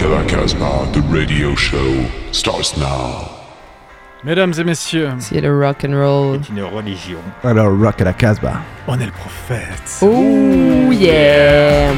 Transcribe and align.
Rock 0.00 0.12
à 0.12 0.18
la 0.18 0.24
Casbah, 0.24 0.86
the 0.92 1.00
radio 1.10 1.56
show 1.56 1.76
starts 2.30 2.76
now. 2.76 3.28
Mesdames 4.24 4.52
et 4.58 4.64
messieurs, 4.64 5.10
C'est 5.18 5.40
le 5.40 5.58
rock 5.58 5.84
and 5.84 5.92
roll. 5.94 6.40
C'est 6.42 6.52
une 6.52 6.62
religion. 6.62 7.18
Alors, 7.42 7.76
rock 7.76 8.00
à 8.00 8.04
la 8.04 8.12
Casbah. 8.12 8.60
on 8.86 8.98
est 9.00 9.06
le 9.06 9.12
prophète. 9.12 9.98
Oh 10.02 10.92
yeah. 10.92 11.92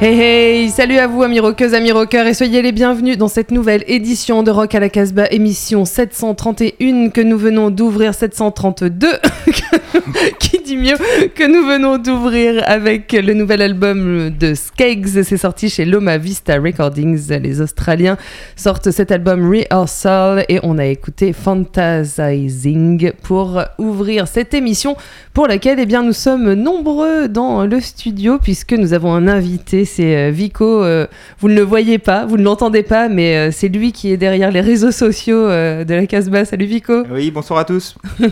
Hey 0.00 0.16
hey, 0.16 0.70
salut 0.70 0.98
à 0.98 1.08
vous 1.08 1.24
amis 1.24 1.40
rockeuses, 1.40 1.74
amis 1.74 1.90
rockeurs 1.90 2.24
et 2.28 2.32
soyez 2.32 2.62
les 2.62 2.70
bienvenus 2.70 3.18
dans 3.18 3.26
cette 3.26 3.50
nouvelle 3.50 3.82
édition 3.88 4.44
de 4.44 4.52
Rock 4.52 4.76
à 4.76 4.78
la 4.78 4.88
Casbah, 4.88 5.26
émission 5.32 5.84
731 5.84 7.10
que 7.10 7.20
nous 7.20 7.36
venons 7.36 7.70
d'ouvrir, 7.70 8.14
732, 8.14 9.08
qui 10.38 10.60
dit 10.60 10.76
mieux, 10.76 10.94
que 11.34 11.44
nous 11.48 11.66
venons 11.66 11.98
d'ouvrir 11.98 12.62
avec 12.64 13.12
le 13.12 13.34
nouvel 13.34 13.60
album 13.60 14.30
de 14.30 14.54
Skeggs, 14.54 15.24
c'est 15.24 15.36
sorti 15.36 15.68
chez 15.68 15.84
Loma 15.84 16.16
Vista 16.16 16.60
Recordings, 16.60 17.32
les 17.32 17.60
Australiens 17.60 18.18
sortent 18.54 18.92
cet 18.92 19.10
album 19.10 19.50
Rehearsal 19.50 20.44
et 20.48 20.60
on 20.62 20.78
a 20.78 20.86
écouté 20.86 21.32
Fantasizing 21.32 23.10
pour 23.24 23.64
ouvrir 23.78 24.28
cette 24.28 24.54
émission 24.54 24.96
pour 25.34 25.48
laquelle 25.48 25.80
eh 25.80 25.86
bien, 25.86 26.04
nous 26.04 26.12
sommes 26.12 26.52
nombreux 26.52 27.26
dans 27.26 27.66
le 27.66 27.80
studio 27.80 28.38
puisque 28.40 28.74
nous 28.74 28.92
avons 28.92 29.12
un 29.12 29.26
invité, 29.26 29.87
c'est 29.88 30.16
euh, 30.16 30.30
Vico. 30.30 30.84
euh, 30.84 31.06
vous 31.40 31.48
ne 31.48 31.54
le 31.54 31.62
voyez 31.62 31.98
pas, 31.98 32.26
vous 32.26 32.36
ne 32.36 32.42
l'entendez 32.42 32.82
pas, 32.82 33.08
mais 33.08 33.36
euh, 33.36 33.50
c'est 33.50 33.68
lui 33.68 33.92
qui 33.92 34.12
est 34.12 34.16
derrière 34.16 34.50
les 34.50 34.60
réseaux 34.60 34.92
sociaux 34.92 35.36
euh, 35.38 35.84
de 35.84 35.94
la 35.94 36.06
Casbah. 36.06 36.44
Salut 36.44 36.66
Vico. 36.66 37.04
Oui, 37.10 37.30
bonsoir 37.30 37.58
à 37.58 37.64
tous. 37.64 37.96
Il 38.20 38.30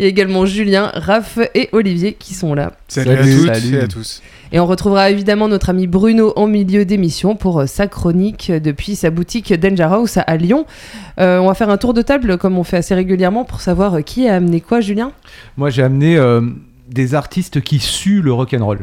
y 0.00 0.04
a 0.04 0.08
également 0.08 0.46
Julien, 0.46 0.90
Raph 0.94 1.38
et 1.54 1.68
Olivier 1.72 2.12
qui 2.12 2.34
sont 2.34 2.54
là. 2.54 2.72
Salut, 2.88 3.10
Salut, 3.16 3.20
à 3.20 3.36
toutes 3.54 3.54
salut. 3.62 3.76
et 3.76 3.80
à 3.80 3.88
tous. 3.88 4.22
Et 4.54 4.60
on 4.60 4.66
retrouvera 4.66 5.10
évidemment 5.10 5.48
notre 5.48 5.70
ami 5.70 5.86
Bruno 5.86 6.34
en 6.36 6.46
milieu 6.46 6.84
d'émission 6.84 7.36
pour 7.36 7.64
sa 7.66 7.86
chronique 7.86 8.52
depuis 8.52 8.96
sa 8.96 9.08
boutique 9.08 9.50
Danger 9.54 9.84
House 9.84 10.18
à, 10.18 10.36
Lyon. 10.36 10.66
Euh, 11.18 11.38
on 11.38 11.46
va 11.46 11.54
faire 11.54 11.70
un 11.70 11.78
tour 11.78 11.94
de 11.94 12.02
table 12.02 12.36
comme 12.36 12.58
on 12.58 12.64
fait 12.64 12.76
assez 12.76 12.94
régulièrement 12.94 13.44
pour 13.46 13.62
savoir 13.62 14.04
qui 14.04 14.28
a 14.28 14.34
amené 14.34 14.60
quoi, 14.60 14.82
Julien? 14.82 15.12
Moi, 15.56 15.70
j'ai 15.70 15.82
amené 15.82 16.18
euh, 16.18 16.42
des 16.90 17.14
artistes 17.14 17.62
qui 17.62 17.78
suent 17.78 18.20
le 18.20 18.32
rock'n'roll. 18.34 18.80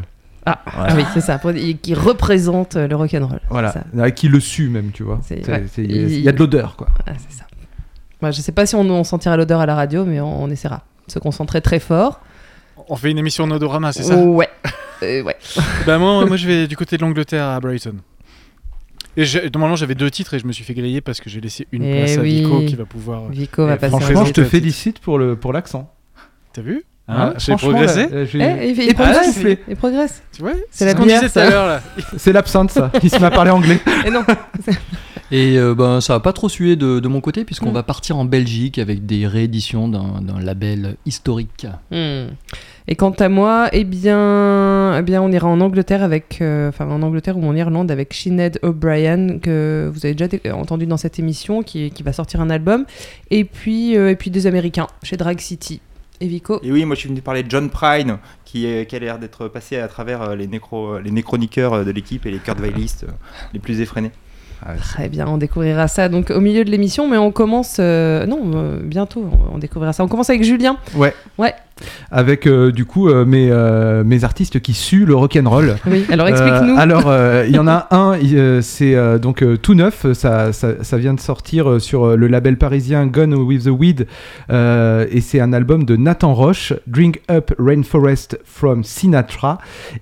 Ah, 0.65 0.85
ah 0.89 0.93
oui, 0.95 1.03
c'est 1.13 1.21
ça, 1.21 1.39
qui 1.81 1.93
représente 1.93 2.75
le 2.75 2.95
rock'n'roll. 2.95 3.39
Voilà. 3.49 3.71
Ça. 3.71 4.11
Qui 4.11 4.27
le 4.27 4.39
suent 4.39 4.69
même, 4.69 4.91
tu 4.91 5.03
vois. 5.03 5.19
C'est- 5.23 5.43
C'est- 5.45 5.51
ouais. 5.51 5.65
c'est- 5.71 5.83
Il 5.83 5.91
y 5.95 5.99
a- 5.99 6.01
Il- 6.03 6.11
il 6.11 6.21
y 6.21 6.29
a 6.29 6.31
de 6.31 6.37
l'odeur, 6.39 6.75
quoi. 6.75 6.87
Ah, 7.07 7.11
c'est 7.17 7.35
ça. 7.37 7.45
Moi, 8.21 8.31
je 8.31 8.41
sais 8.41 8.51
pas 8.51 8.65
si 8.65 8.75
on, 8.75 8.81
on 8.81 9.03
sentira 9.03 9.37
l'odeur 9.37 9.61
à 9.61 9.65
la 9.65 9.75
radio, 9.75 10.03
mais 10.05 10.19
on, 10.19 10.43
on 10.43 10.49
essaiera 10.49 10.83
de 11.07 11.11
se 11.11 11.19
concentrer 11.19 11.61
très 11.61 11.79
fort. 11.79 12.19
On 12.89 12.95
fait 12.95 13.11
une 13.11 13.17
émission 13.17 13.43
en 13.45 13.51
odorama, 13.51 13.91
c'est 13.93 14.03
ça? 14.03 14.15
Ouais. 14.17 14.49
Euh, 15.03 15.23
ouais. 15.23 15.37
Bah 15.85 15.97
moi, 15.97 16.25
moi, 16.25 16.35
je 16.37 16.45
vais 16.47 16.67
du 16.67 16.75
côté 16.75 16.97
de 16.97 17.01
l'Angleterre 17.01 17.45
à 17.45 17.59
Brighton. 17.59 17.95
Et 19.17 19.25
j'ai- 19.25 19.49
normalement, 19.49 19.75
j'avais 19.75 19.95
deux 19.95 20.09
titres 20.11 20.33
et 20.33 20.39
je 20.39 20.45
me 20.45 20.51
suis 20.51 20.63
fait 20.63 20.73
griller 20.73 21.01
parce 21.01 21.19
que 21.19 21.29
j'ai 21.29 21.41
laissé 21.41 21.67
une 21.71 21.83
Eh 21.83 21.97
place 21.97 22.17
à. 22.17 22.21
Vico 22.21 22.59
qui 22.65 22.75
va 22.75 22.85
pouvoir. 22.85 23.29
Vico 23.29 23.65
va 23.65 23.77
passer 23.77 23.89
franchement, 23.89 24.23
je 24.23 24.29
je 24.29 24.33
te 24.33 24.43
félicite 24.43 24.99
pour 24.99 25.17
le 25.17 25.35
pour 25.35 25.51
l'accent. 25.53 25.91
T'as 26.53 26.61
vu? 26.61 26.83
Hein, 27.09 27.33
J'ai 27.37 27.51
franchement, 27.53 27.69
progressé. 27.71 28.07
là, 28.07 28.25
j'ai- 28.25 28.39
Eh, 28.39 28.69
il, 28.69 28.75
fait- 28.75 28.83
il 28.85 28.89
Et 28.89 28.93
pas 28.93 29.03
progresse. 29.11 29.39
Il 29.67 29.75
progresse. 29.75 30.21
Tu 30.31 30.41
vois 30.43 30.51
C'est 30.69 30.85
la 30.85 30.91
ce 30.91 30.95
qu'on 30.97 31.05
bière, 31.05 31.21
disait 31.21 31.33
tout 31.33 31.39
à 31.39 31.43
ça. 31.45 31.49
l'heure 31.49 31.67
là. 31.67 31.81
C'est 32.17 32.31
l'absinthe, 32.33 32.71
ça. 32.71 32.91
Il 33.01 33.09
se 33.09 33.17
met 33.17 33.25
à 33.25 33.31
parler 33.31 33.51
anglais. 33.51 33.79
Et 34.05 34.09
non. 34.11 34.23
Et 35.31 35.59
euh, 35.59 35.75
ben, 35.75 36.01
ça 36.01 36.13
va 36.13 36.19
pas 36.21 36.33
trop 36.33 36.49
suer 36.49 36.75
de, 36.75 36.99
de 36.99 37.07
mon 37.07 37.21
côté, 37.21 37.45
puisqu'on 37.45 37.69
Mm. 37.69 37.73
va 37.75 37.83
partir 37.83 38.17
en 38.17 38.25
Belgique 38.25 38.79
avec 38.79 39.05
des 39.05 39.27
rééditions 39.27 39.87
d'un 39.87 40.21
d'un 40.21 40.39
label 40.39 40.95
historique. 41.05 41.67
Hmm. 41.91 42.29
Et 42.87 42.95
quant 42.95 43.11
à 43.11 43.29
moi, 43.29 43.69
eh 43.71 43.83
bien, 43.83 44.97
eh 44.97 45.03
bien, 45.03 45.21
on 45.21 45.31
ira 45.31 45.47
en 45.47 45.61
Angleterre 45.61 46.01
avec, 46.01 46.39
euh, 46.41 46.69
enfin 46.69 46.87
en 46.89 47.03
Angleterre 47.03 47.37
ou 47.37 47.45
en 47.45 47.55
Irlande 47.55 47.91
avec 47.91 48.11
Sinead 48.15 48.57
O'Brien 48.63 49.37
que 49.37 49.87
vous 49.93 50.03
avez 50.07 50.15
déjà 50.15 50.27
dé- 50.27 50.41
entendu 50.51 50.87
dans 50.87 50.97
cette 50.97 51.19
émission, 51.19 51.61
qui, 51.61 51.91
qui 51.91 52.01
va 52.01 52.11
sortir 52.13 52.41
un 52.41 52.49
album, 52.49 52.85
et 53.29 53.43
puis 53.43 53.95
euh, 53.95 54.09
et 54.09 54.15
puis 54.15 54.31
des 54.31 54.47
Américains 54.47 54.87
chez 55.03 55.17
Drag 55.17 55.39
City. 55.39 55.79
Et 56.21 56.27
Vico. 56.27 56.59
Et 56.63 56.71
oui, 56.71 56.83
moi 56.85 56.95
je 56.95 56.99
suis 57.01 57.09
venu 57.09 57.21
parler 57.21 57.43
de 57.43 57.49
John 57.51 57.69
Prine, 57.69 58.17
qui, 58.45 58.65
est- 58.65 58.85
qui 58.89 58.95
a 58.95 58.99
l'air 58.99 59.19
d'être 59.19 59.47
passé 59.47 59.77
à 59.77 59.87
travers 59.87 60.21
euh, 60.21 60.35
les, 60.35 60.47
nécro, 60.47 60.99
les 60.99 61.11
néchroniqueurs 61.11 61.73
euh, 61.73 61.83
de 61.83 61.91
l'équipe 61.91 62.25
et 62.25 62.31
les 62.31 62.39
Kurt 62.39 62.59
Weilistes 62.59 63.05
euh, 63.07 63.11
les 63.53 63.59
plus 63.59 63.79
effrénés. 63.81 64.11
Très 64.81 65.07
bien, 65.07 65.25
on 65.25 65.37
découvrira 65.37 65.87
ça 65.87 66.09
donc 66.09 66.31
au 66.31 66.41
milieu 66.41 66.65
de 66.65 66.69
l'émission, 66.69 67.07
mais 67.09 67.15
on 67.15 67.31
commence, 67.31 67.77
euh, 67.79 68.25
non, 68.25 68.41
euh, 68.55 68.79
bientôt, 68.83 69.23
on, 69.51 69.55
on 69.55 69.57
découvrira 69.57 69.93
ça. 69.93 70.03
On 70.03 70.09
commence 70.09 70.29
avec 70.29 70.43
Julien. 70.43 70.77
Ouais. 70.95 71.13
Ouais. 71.37 71.53
Avec 72.11 72.47
euh, 72.47 72.71
du 72.71 72.85
coup 72.85 73.07
euh, 73.07 73.25
mes, 73.25 73.49
euh, 73.51 74.03
mes 74.03 74.23
artistes 74.23 74.59
qui 74.59 74.73
suent 74.73 75.05
le 75.05 75.15
rock'n'roll. 75.15 75.75
Oui. 75.87 76.05
Alors 76.09 76.27
explique-nous. 76.27 76.77
Alors, 76.77 77.13
il 77.45 77.55
y 77.55 77.59
en 77.59 77.67
a 77.67 77.87
un, 77.91 78.17
c'est 78.61 79.19
donc 79.19 79.43
tout 79.61 79.73
neuf, 79.73 80.11
ça, 80.13 80.53
ça, 80.53 80.83
ça 80.83 80.97
vient 80.97 81.13
de 81.13 81.19
sortir 81.19 81.79
sur 81.79 82.17
le 82.17 82.27
label 82.27 82.57
parisien 82.57 83.05
Gone 83.05 83.33
with 83.33 83.65
the 83.65 83.69
Weed, 83.69 84.07
et 84.49 85.21
c'est 85.21 85.39
un 85.39 85.53
album 85.53 85.85
de 85.85 85.95
Nathan 85.95 86.33
Roche, 86.33 86.73
Drink 86.87 87.21
Up 87.29 87.51
Rainforest 87.59 88.39
from 88.43 88.83
Sinatra. 88.83 89.57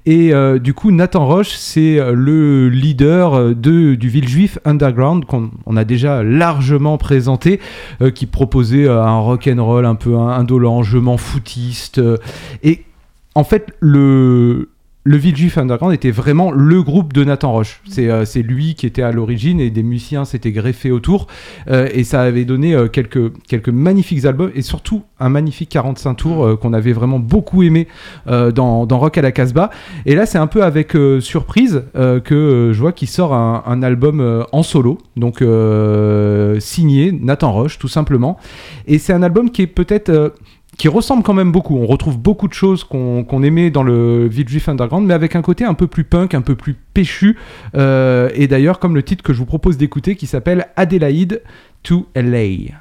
Et 0.05 0.33
du 0.59 0.73
coup, 0.73 0.91
Nathan 0.91 1.25
Roche, 1.25 1.55
c'est 1.57 1.99
le 2.13 2.69
leader 2.69 3.55
de, 3.55 3.95
du 3.95 4.09
Villejuif 4.09 4.59
Underground 4.65 5.25
qu'on 5.25 5.51
on 5.65 5.77
a 5.77 5.83
déjà 5.83 6.23
largement 6.23 6.97
présenté, 6.97 7.59
qui 8.13 8.25
proposait 8.25 8.87
un 8.87 9.19
rock'n'roll 9.19 9.85
un 9.85 9.95
peu 9.95 10.15
indolent, 10.15 10.83
je 10.83 10.97
m'en 10.97 11.17
foutiste. 11.17 11.66
Euh, 11.97 12.17
et 12.63 12.83
en 13.35 13.43
fait, 13.43 13.73
le, 13.79 14.69
le 15.07 15.15
Villejuif 15.15 15.57
Underground 15.57 15.93
était 15.93 16.11
vraiment 16.11 16.51
le 16.51 16.83
groupe 16.83 17.13
de 17.13 17.23
Nathan 17.23 17.53
Roche. 17.53 17.81
C'est 17.87 18.09
euh, 18.09 18.25
lui 18.43 18.75
qui 18.75 18.85
était 18.85 19.03
à 19.03 19.13
l'origine 19.13 19.61
et 19.61 19.69
des 19.69 19.81
musiciens 19.81 20.25
s'étaient 20.25 20.51
greffés 20.51 20.91
autour. 20.91 21.27
Euh, 21.69 21.87
et 21.93 22.03
ça 22.03 22.23
avait 22.23 22.43
donné 22.43 22.75
euh, 22.75 22.89
quelques, 22.89 23.31
quelques 23.47 23.69
magnifiques 23.69 24.25
albums 24.25 24.51
et 24.53 24.61
surtout 24.61 25.03
un 25.21 25.29
magnifique 25.29 25.69
45 25.69 26.13
tours 26.15 26.59
qu'on 26.59 26.73
avait 26.73 26.91
vraiment 26.91 27.19
beaucoup 27.19 27.63
aimé 27.63 27.87
dans, 28.27 28.85
dans 28.85 28.99
Rock 28.99 29.17
à 29.17 29.21
la 29.21 29.31
Casbah. 29.31 29.69
Et 30.05 30.13
là, 30.13 30.25
c'est 30.25 30.37
un 30.37 30.47
peu 30.47 30.63
avec 30.63 30.95
surprise 31.21 31.83
que 31.93 32.71
je 32.73 32.79
vois 32.79 32.91
qu'il 32.91 33.07
sort 33.07 33.33
un, 33.33 33.63
un 33.65 33.81
album 33.81 34.45
en 34.51 34.61
solo, 34.61 34.99
donc 35.15 35.43
signé 36.59 37.11
Nathan 37.11 37.51
Roche, 37.51 37.79
tout 37.79 37.87
simplement. 37.87 38.37
Et 38.85 38.99
c'est 38.99 39.13
un 39.13 39.23
album 39.23 39.49
qui 39.49 39.63
est 39.63 39.67
peut-être. 39.67 40.33
Qui 40.77 40.87
ressemble 40.87 41.23
quand 41.23 41.33
même 41.33 41.51
beaucoup. 41.51 41.77
On 41.77 41.87
retrouve 41.87 42.17
beaucoup 42.17 42.47
de 42.47 42.53
choses 42.53 42.83
qu'on 42.83 43.43
aimait 43.43 43.71
dans 43.71 43.83
le 43.83 44.27
Villejuif 44.27 44.69
Underground, 44.69 45.07
mais 45.07 45.13
avec 45.13 45.35
un 45.35 45.41
côté 45.41 45.65
un 45.65 45.73
peu 45.73 45.87
plus 45.87 46.03
punk, 46.03 46.33
un 46.33 46.41
peu 46.41 46.55
plus 46.55 46.75
péchu. 46.93 47.37
Euh, 47.75 48.29
et 48.35 48.47
d'ailleurs, 48.47 48.79
comme 48.79 48.95
le 48.95 49.03
titre 49.03 49.23
que 49.23 49.33
je 49.33 49.39
vous 49.39 49.45
propose 49.45 49.77
d'écouter, 49.77 50.15
qui 50.15 50.27
s'appelle 50.27 50.67
Adélaïde 50.75 51.41
to 51.83 52.07
LA. 52.15 52.77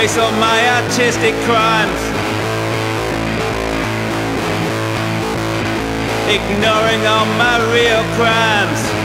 All 0.00 0.32
my 0.32 0.82
artistic 0.82 1.34
crimes. 1.44 2.00
Ignoring 6.26 7.06
all 7.06 7.26
my 7.36 7.58
real 7.70 8.02
crimes. 8.16 8.99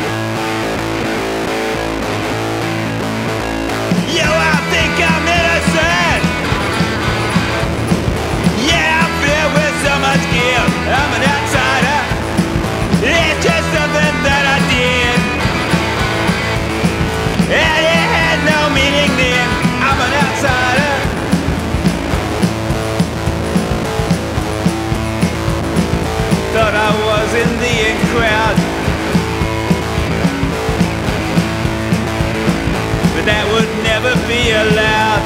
allowed. 34.52 35.24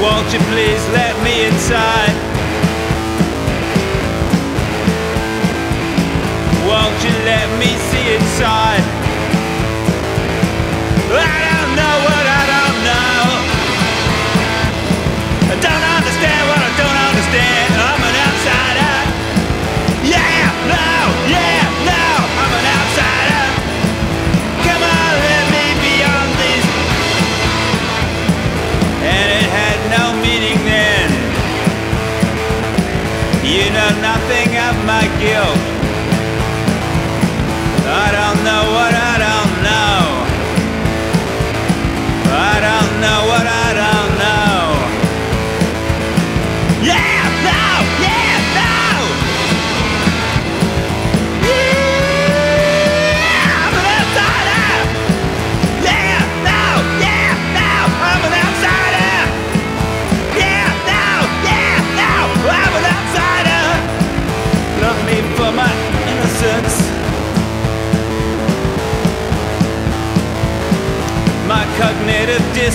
Won't 0.00 0.32
you 0.32 0.40
please 0.50 0.82
let 0.90 1.14
me 1.24 1.46
inside? 1.46 2.14
Won't 6.68 6.98
you 7.04 7.14
let 7.24 7.48
me 7.58 7.70
see 7.88 8.14
inside? 8.14 8.85
Of 35.22 35.75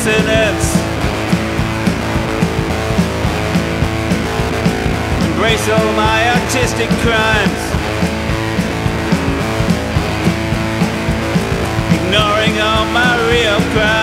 dissonance. 0.04 0.76
Embrace 5.28 5.70
all 5.70 5.94
my 5.94 6.30
artistic 6.42 6.90
crimes. 7.06 7.62
Ignoring 11.94 12.60
all 12.62 12.86
my 12.86 13.14
real 13.30 13.60
crimes. 13.74 14.02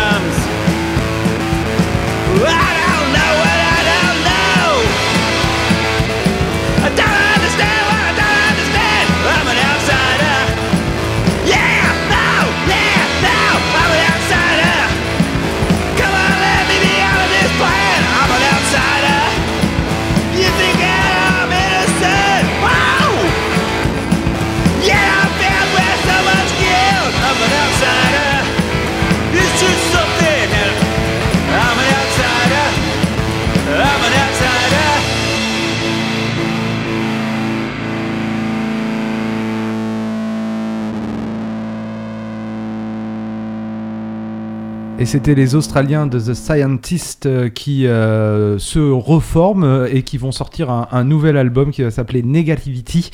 C'était 45.09 45.35
les 45.35 45.55
Australiens 45.55 46.07
de 46.07 46.21
The 46.21 46.35
Scientist 46.35 47.25
euh, 47.25 47.49
qui 47.49 47.87
euh, 47.87 48.59
se 48.59 48.79
reforment 48.79 49.65
euh, 49.65 49.89
et 49.91 50.03
qui 50.03 50.19
vont 50.19 50.33
sortir 50.33 50.69
un, 50.71 50.87
un 50.93 51.03
nouvel 51.03 51.39
album 51.39 51.71
qui 51.71 51.83
va 51.83 51.91
s'appeler 51.91 52.23
Negativity 52.23 53.11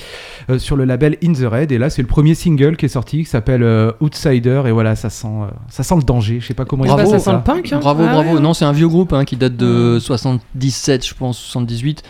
euh, 0.51 0.59
sur 0.59 0.75
le 0.75 0.85
label 0.87 1.17
In 1.23 1.33
the 1.35 1.45
Red. 1.47 1.71
Et 1.71 1.79
là, 1.79 1.91
c'est 1.91 2.03
le 2.03 2.09
premier 2.09 2.35
single 2.35 2.77
qui 2.77 2.87
est 2.87 2.89
sorti 2.89 3.19
qui 3.19 3.31
s'appelle 3.31 3.63
euh, 3.63 3.93
Outsider. 4.01 4.63
Et 4.67 4.73
voilà, 4.73 4.97
ça 4.97 5.09
sent, 5.09 5.29
euh, 5.29 5.47
ça 5.69 5.85
sent 5.85 5.95
le 5.95 6.03
danger. 6.03 6.41
Je 6.41 6.47
sais 6.49 6.55
pas 6.55 6.65
comment 6.65 6.83
pas, 6.85 6.95
expliquer 6.95 7.19
ça 7.21 7.25
sent 7.31 7.37
le 7.37 7.43
punk. 7.43 7.73
hein. 7.73 7.79
Bravo, 7.81 8.03
Ah 8.09 8.13
bravo. 8.13 8.35
ouais. 8.35 8.41
Non, 8.41 8.55
c'est 8.55 8.65
un 8.65 8.73
vieux 8.73 8.89
groupe 8.89 9.13
hein, 9.13 9.25
qui 9.25 9.37
date 9.37 9.57
de 9.57 9.99
77, 10.01 11.07
je 11.07 11.15
pense, 11.15 11.39
78, 11.39 12.03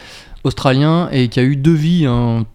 australien, 0.45 1.11
et 1.13 1.29
qui 1.29 1.41
a 1.41 1.43
eu 1.43 1.57
deux 1.57 1.75
vies. 1.75 2.07
Un 2.07 2.47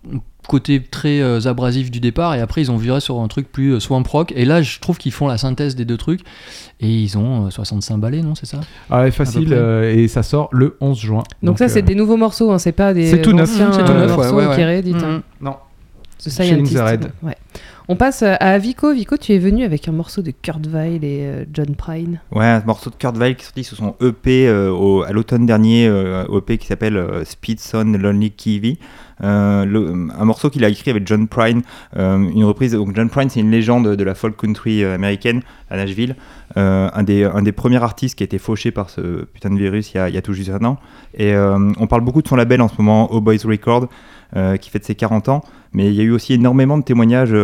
côté 0.50 0.82
très 0.82 1.22
euh, 1.22 1.40
abrasif 1.46 1.92
du 1.92 2.00
départ, 2.00 2.36
et 2.36 2.42
après 2.42 2.62
ils 2.62 2.72
ont 2.72 2.78
viré 2.78 3.00
sur 3.00 3.20
un 3.22 3.28
truc 3.30 3.52
plus 3.52 3.74
euh, 3.76 3.80
swamp 3.80 4.04
rock. 4.10 4.34
Et 4.36 4.44
là, 4.46 4.62
je 4.62 4.80
trouve 4.80 4.98
qu'ils 4.98 5.12
font 5.14 5.28
la 5.28 5.38
synthèse 5.38 5.76
des 5.76 5.86
deux 5.86 5.98
trucs, 5.98 6.22
et 6.82 6.90
ils 6.90 7.18
ont 7.18 7.46
euh, 7.46 7.50
65 7.50 7.98
ballets, 7.98 8.22
non 8.22 8.36
C'est 8.36 8.46
ça? 8.48 8.60
Ah 8.90 9.02
ouais, 9.04 9.12
facile. 9.12 9.50
euh, 9.54 9.94
et 9.96 10.08
ça 10.08 10.24
sort 10.24 10.50
le 10.52 10.76
11 10.82 11.00
juin. 11.00 11.24
Donc, 11.44 11.58
ça, 11.60 11.70
c'est 11.70 11.80
euh, 11.84 11.86
des 11.86 11.96
nouveaux 11.96 12.18
morceaux, 12.18 12.52
hein, 12.52 12.58
c'est 12.58 12.72
pas 12.72 12.94
des 12.94 13.08
C'est 13.08 13.22
tout 13.22 13.32
neuf, 13.34 13.50
anciens 13.52 13.72
c'est 13.72 13.86
tout 13.86 13.92
euh, 13.92 14.00
neuf, 14.00 14.12
ouais, 14.12 14.18
morceaux 14.18 14.36
ouais, 14.38 14.48
ouais. 14.48 14.56
qui 14.56 14.64
rééditent. 14.64 15.04
hein. 15.04 15.22
Non. 15.40 15.56
Scientist. 16.18 16.78
Red. 16.78 17.12
Ouais. 17.24 17.38
On 17.88 17.96
passe 17.96 18.22
euh, 18.24 18.36
à 18.40 18.58
Vico. 18.58 18.94
Vico, 18.94 19.18
tu 19.18 19.34
es 19.34 19.40
venu 19.40 19.64
avec 19.64 19.88
un 19.88 19.92
morceau 19.94 20.22
de 20.22 20.32
Kurt 20.32 20.68
Weill 20.68 21.04
et 21.04 21.22
euh, 21.24 21.46
John 21.54 21.76
Prine. 21.76 22.20
Ouais, 22.32 22.46
un 22.46 22.64
morceau 22.66 22.90
de 22.90 22.96
Kurt 22.96 23.18
Weill 23.18 23.36
qui 23.36 23.42
est 23.42 23.46
sorti 23.46 23.64
sur 23.64 23.78
son 23.78 23.96
EP 24.02 24.48
euh, 24.48 24.70
au- 24.70 25.04
à 25.04 25.12
l'automne 25.12 25.46
dernier, 25.46 25.88
euh, 25.88 26.26
EP 26.38 26.58
qui 26.58 26.68
s'appelle 26.68 26.98
euh, 26.98 27.24
Speed 27.26 27.60
Son 27.60 27.86
Lonely 27.98 28.32
Kiwi. 28.32 28.78
Euh, 29.24 30.08
un 30.18 30.26
morceau 30.26 30.50
qu'il 30.50 30.64
a 30.64 30.70
écrit 30.70 30.92
avec 30.92 31.06
John 31.08 31.28
Prine, 31.28 31.62
euh, 31.98 32.18
une 32.18 32.44
reprise. 32.46 32.74
Donc 32.74 32.96
John 32.96 33.10
Prine, 33.10 33.30
c'est 33.30 33.40
une 33.40 33.52
légende 33.52 33.96
de 33.96 34.04
la 34.04 34.16
folk 34.16 34.38
country 34.38 34.84
euh, 34.84 34.96
américaine 34.96 35.42
à 35.70 35.78
Nashville, 35.78 36.16
un, 36.56 37.04
des, 37.04 37.24
un 37.24 37.42
des 37.42 37.52
premiers 37.52 37.84
artistes 37.84 38.18
qui 38.18 38.24
a 38.24 38.26
été 38.26 38.40
fauché 38.40 38.72
par 38.72 38.90
ce 38.90 39.26
putain 39.26 39.52
de 39.52 39.58
virus 39.58 39.94
il 39.94 39.98
y 39.98 40.00
a, 40.00 40.10
il 40.10 40.16
y 40.16 40.18
a 40.18 40.22
tout 40.22 40.34
juste 40.34 40.50
un 40.50 40.66
an. 40.66 40.78
Et 41.16 41.36
on 41.36 41.86
parle 41.86 42.02
beaucoup 42.02 42.24
de 42.24 42.28
son 42.28 42.36
label 42.36 42.60
en 42.62 42.68
ce 42.68 42.74
moment, 42.80 43.08
Oh 43.12 43.22
Boys 43.22 43.46
Record, 43.46 43.88
qui 44.60 44.70
fête 44.72 44.84
ses 44.84 44.96
40 44.96 45.30
ans. 45.30 45.44
Mais 45.74 45.86
il 45.88 45.94
y 45.94 46.02
a 46.02 46.04
eu 46.04 46.10
aussi 46.10 46.34
énormément 46.34 46.80
de 46.80 46.84
témoignages 46.84 47.36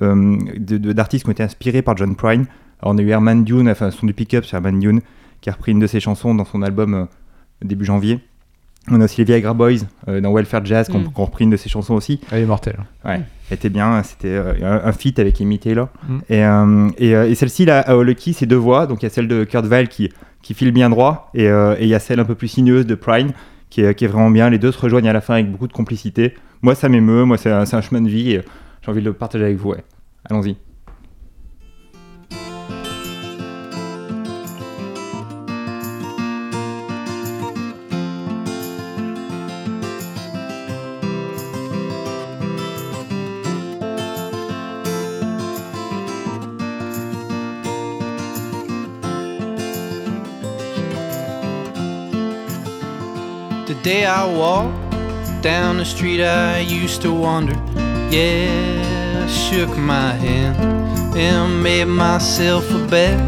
d'artistes 0.00 1.24
qui 1.24 1.28
ont 1.28 1.32
été 1.32 1.44
inspirés 1.44 1.82
par 1.82 1.96
John 1.96 2.16
Prine. 2.16 2.46
Alors, 2.82 2.94
on 2.94 2.98
a 2.98 3.02
eu 3.02 3.10
Herman 3.10 3.44
Dune, 3.44 3.70
enfin 3.70 3.92
son 3.92 4.06
du 4.06 4.12
pick-up 4.12 4.44
sur 4.44 4.56
Herman 4.56 4.80
Dune, 4.80 5.02
qui 5.40 5.50
a 5.50 5.52
repris 5.52 5.70
une 5.70 5.78
de 5.78 5.86
ses 5.86 6.00
chansons 6.00 6.34
dans 6.34 6.44
son 6.44 6.62
album 6.62 7.06
début 7.62 7.84
janvier. 7.84 8.18
On 8.90 9.00
a 9.00 9.04
aussi 9.04 9.18
les 9.18 9.24
Viagra 9.24 9.54
Boys 9.54 9.80
euh, 10.08 10.20
dans 10.20 10.32
Welfare 10.32 10.64
Jazz 10.64 10.88
qui 10.88 10.96
ont 10.96 11.00
Mm. 11.00 11.10
repris 11.14 11.44
une 11.44 11.50
de 11.50 11.56
ses 11.56 11.68
chansons 11.68 11.94
aussi. 11.94 12.20
Elle 12.32 12.42
est 12.42 12.46
mortelle. 12.46 12.78
Ouais, 13.04 13.20
elle 13.50 13.54
était 13.54 13.68
bien, 13.68 14.02
c'était 14.02 14.28
euh, 14.28 14.52
un, 14.62 14.88
un 14.88 14.92
feat 14.92 15.18
avec 15.18 15.40
Amy 15.40 15.58
Taylor. 15.58 15.88
Mm. 16.08 16.18
Et, 16.30 16.44
euh, 16.44 16.88
et, 16.98 17.14
euh, 17.16 17.28
et 17.30 17.34
celle-ci, 17.34 17.64
là, 17.64 17.80
à 17.80 18.02
Lucky, 18.02 18.32
c'est 18.32 18.46
deux 18.46 18.56
voix. 18.56 18.86
Donc 18.86 19.02
il 19.02 19.04
y 19.04 19.06
a 19.06 19.10
celle 19.10 19.28
de 19.28 19.44
Kurt 19.44 19.66
Weill 19.66 19.88
qui, 19.88 20.10
qui 20.42 20.54
file 20.54 20.72
bien 20.72 20.88
droit, 20.90 21.30
et 21.34 21.48
euh, 21.48 21.74
et 21.78 21.82
il 21.84 21.88
y 21.88 21.94
a 21.94 21.98
celle 21.98 22.20
un 22.20 22.24
peu 22.24 22.34
plus 22.34 22.48
sinueuse 22.48 22.86
de 22.86 22.94
Prine 22.94 23.32
qui 23.70 23.82
est, 23.82 23.94
qui 23.94 24.04
est 24.04 24.08
vraiment 24.08 24.30
bien. 24.30 24.48
Les 24.48 24.58
deux 24.58 24.72
se 24.72 24.78
rejoignent 24.80 25.08
à 25.08 25.12
la 25.12 25.20
fin 25.20 25.34
avec 25.34 25.50
beaucoup 25.50 25.68
de 25.68 25.72
complicité. 25.72 26.34
Moi, 26.62 26.74
ça 26.74 26.88
m'émeut, 26.88 27.24
moi, 27.24 27.36
c'est 27.36 27.50
un, 27.50 27.64
c'est 27.66 27.76
un 27.76 27.82
chemin 27.82 28.00
de 28.00 28.08
vie, 28.08 28.32
et 28.32 28.40
j'ai 28.82 28.90
envie 28.90 29.00
de 29.00 29.06
le 29.06 29.12
partager 29.12 29.44
avec 29.44 29.56
vous. 29.58 29.70
Ouais. 29.70 29.84
Allons-y. 30.30 30.56
Day 53.88 54.04
I 54.04 54.26
walked 54.26 55.42
down 55.42 55.78
the 55.78 55.84
street 55.84 56.22
I 56.22 56.58
used 56.58 57.00
to 57.02 57.10
wander. 57.10 57.54
Yeah, 58.10 59.24
I 59.24 59.26
shook 59.26 59.70
my 59.78 60.12
hand 60.12 60.56
and 61.16 61.62
made 61.62 61.86
myself 61.86 62.70
a 62.70 62.86
bet. 62.86 63.18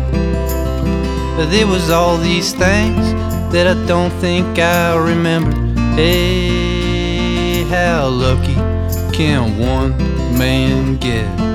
But 1.37 1.47
there 1.47 1.67
was 1.67 1.89
all 1.89 2.19
these 2.19 2.53
things 2.53 3.05
that 3.53 3.67
I 3.75 3.87
don't 3.87 4.13
think 4.21 4.59
I 4.59 4.99
remember. 4.99 5.55
Hey, 5.95 7.65
how 7.71 8.09
lucky 8.09 8.57
can 9.17 9.59
one 9.59 9.97
man 10.37 10.99
get? 10.99 11.50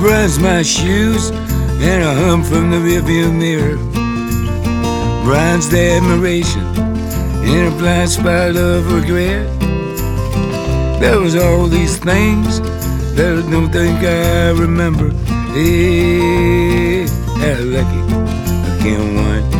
Brush 0.00 0.38
my 0.38 0.62
shoes 0.62 1.28
and 1.28 2.02
a 2.02 2.14
hum 2.14 2.42
from 2.42 2.70
the 2.70 2.78
rearview 2.78 3.30
mirror. 3.30 3.76
Bronzed 5.24 5.74
admiration 5.74 6.64
in 7.44 7.70
a 7.70 7.76
blind 7.76 8.08
spot 8.08 8.56
of 8.56 8.90
regret. 8.90 9.46
There 11.00 11.20
was 11.20 11.36
all 11.36 11.66
these 11.66 11.98
things 11.98 12.60
that 13.14 13.44
I 13.44 13.50
don't 13.50 13.70
think 13.70 13.98
I 14.00 14.50
remember. 14.58 15.10
Hey, 15.52 17.06
how 17.42 17.60
lucky 17.62 18.00
I 18.70 18.78
can 18.80 19.14
one 19.16 19.50
man 19.52 19.59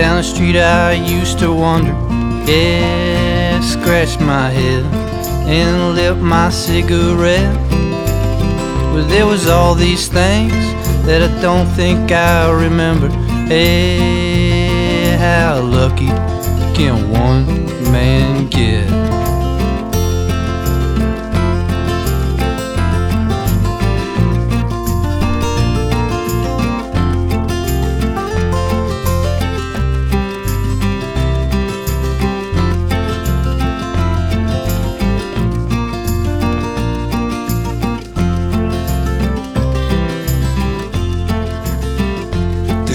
down 0.00 0.16
the 0.16 0.22
street, 0.22 0.56
I 0.56 0.92
used 0.92 1.38
to 1.40 1.52
wander. 1.52 1.92
Yeah, 2.50 3.60
scratch 3.60 4.18
my 4.18 4.48
head 4.48 4.82
and 5.46 5.94
lit 5.94 6.16
my 6.16 6.48
cigarette. 6.48 7.54
But 8.94 9.08
there 9.08 9.26
was 9.26 9.46
all 9.46 9.74
these 9.74 10.08
things 10.08 10.54
that 11.04 11.20
I 11.22 11.42
don't 11.42 11.66
think 11.76 12.10
I 12.12 12.50
remember. 12.50 13.08
Hey, 13.46 15.18
how 15.18 15.60
lucky 15.60 16.12
can 16.74 17.10
one 17.10 17.44
man 17.92 18.46
get? 18.48 18.89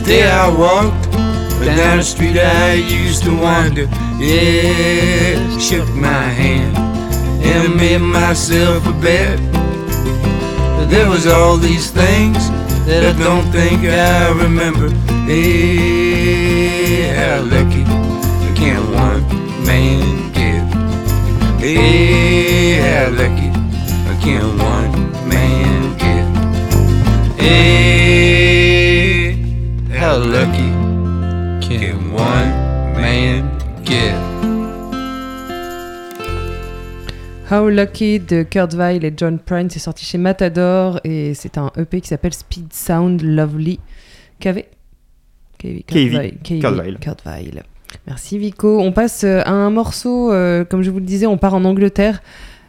Day 0.06 0.30
I 0.30 0.48
walked 0.50 1.12
down 1.66 1.98
the 1.98 2.04
street, 2.04 2.38
I 2.38 2.74
used 2.74 3.24
to 3.24 3.32
wander. 3.32 3.88
Yeah, 4.20 5.58
shook 5.58 5.90
my 5.96 6.24
hand 6.42 6.78
and 7.44 7.76
made 7.76 7.98
myself 7.98 8.86
a 8.86 8.94
bet. 9.02 9.40
But 10.78 10.86
there 10.90 11.10
was 11.10 11.26
all 11.26 11.58
these 11.58 11.90
things 11.90 12.50
that 12.86 13.04
I 13.04 13.14
don't 13.18 13.52
think 13.52 13.84
I 13.84 14.30
remember. 14.44 14.90
Hey, 15.26 17.10
how 17.18 17.42
lucky 17.42 17.84
can 18.56 18.82
one 18.94 19.24
man 19.66 20.32
get? 20.34 20.66
Hey, 21.60 22.78
how 22.86 23.10
lucky 23.10 23.50
can 24.24 24.46
one 24.60 24.94
man 25.28 25.98
get? 25.98 26.26
Hey, 27.42 27.75
lucky 30.26 30.72
can 31.62 32.12
one 32.12 32.52
man 32.96 33.48
get? 33.84 34.16
How 37.50 37.70
Lucky 37.70 38.20
de 38.20 38.44
Kurt 38.44 38.74
Weill 38.74 39.06
et 39.06 39.14
John 39.16 39.38
Prine, 39.38 39.70
c'est 39.70 39.80
sorti 39.80 40.04
chez 40.04 40.18
Matador 40.18 41.00
et 41.04 41.36
c'est 41.36 41.60
un 41.60 41.72
EP 41.78 42.02
qui 42.02 42.08
s'appelle 42.08 42.34
Speed 42.34 42.74
Sound 42.74 43.22
Lovely. 43.22 43.80
KV 44.40 44.66
KV 45.60 45.84
Kurt 47.00 47.24
Weill. 47.26 47.64
Merci 48.08 48.40
Vico. 48.40 48.80
On 48.80 48.92
passe 48.92 49.24
euh, 49.24 49.42
à 49.46 49.52
un 49.52 49.70
morceau, 49.70 50.32
euh, 50.32 50.66
comme 50.66 50.82
je 50.82 50.90
vous 50.90 51.00
le 51.00 51.06
disais, 51.06 51.28
on 51.28 51.38
part 51.38 51.54
en 51.54 51.64
Angleterre 51.66 52.22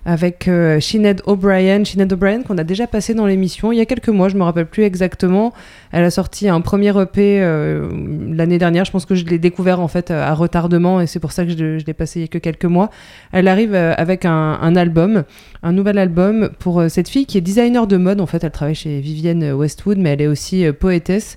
avec 0.07 0.47
euh, 0.47 0.81
O'Brien. 1.27 1.85
Sinead 1.85 2.13
O'Brien 2.13 2.43
qu'on 2.43 2.57
a 2.57 2.65
déjà 2.65 2.87
passé 2.87 3.13
dans 3.13 3.27
l'émission 3.27 3.73
il 3.73 3.77
y 3.77 3.81
a 3.81 3.87
quelques 3.87 4.09
mois, 4.09 4.29
je 4.29 4.37
me 4.37 4.45
rappelle 4.45 4.67
plus 4.67 4.85
exactement. 4.85 5.53
Elle 5.93 6.05
a 6.05 6.11
sorti 6.11 6.49
un 6.49 6.61
premier 6.61 6.91
EP 7.01 7.43
euh, 7.43 7.89
l'année 8.33 8.59
dernière. 8.59 8.85
Je 8.85 8.93
pense 8.93 9.05
que 9.05 9.17
je 9.17 9.25
l'ai 9.25 9.39
découvert 9.39 9.81
en 9.81 9.89
fait 9.89 10.11
à 10.11 10.33
retardement 10.35 11.01
et 11.01 11.07
c'est 11.07 11.19
pour 11.19 11.33
ça 11.33 11.45
que 11.45 11.51
je, 11.51 11.79
je 11.79 11.85
l'ai 11.85 11.95
passé 11.95 12.21
il 12.21 12.23
y 12.23 12.25
a 12.25 12.29
que 12.29 12.39
quelques 12.39 12.65
mois. 12.65 12.91
Elle 13.33 13.49
arrive 13.49 13.75
euh, 13.75 13.95
avec 13.97 14.25
un, 14.25 14.59
un 14.61 14.77
album, 14.77 15.25
un 15.63 15.73
nouvel 15.73 15.99
album 15.99 16.51
pour 16.61 16.81
euh, 16.81 16.89
cette 16.89 17.09
fille 17.09 17.27
qui 17.27 17.37
est 17.37 17.43
designer 17.43 17.87
de 17.87 17.97
mode. 17.97 18.21
En 18.21 18.27
fait, 18.27 18.45
elle 18.45 18.53
travaille 18.53 18.77
chez 18.77 19.01
Vivienne 19.01 19.53
Westwood, 19.53 19.99
mais 19.99 20.11
elle 20.11 20.23
est 20.23 20.29
aussi 20.29 20.65
poétesse. 20.73 21.37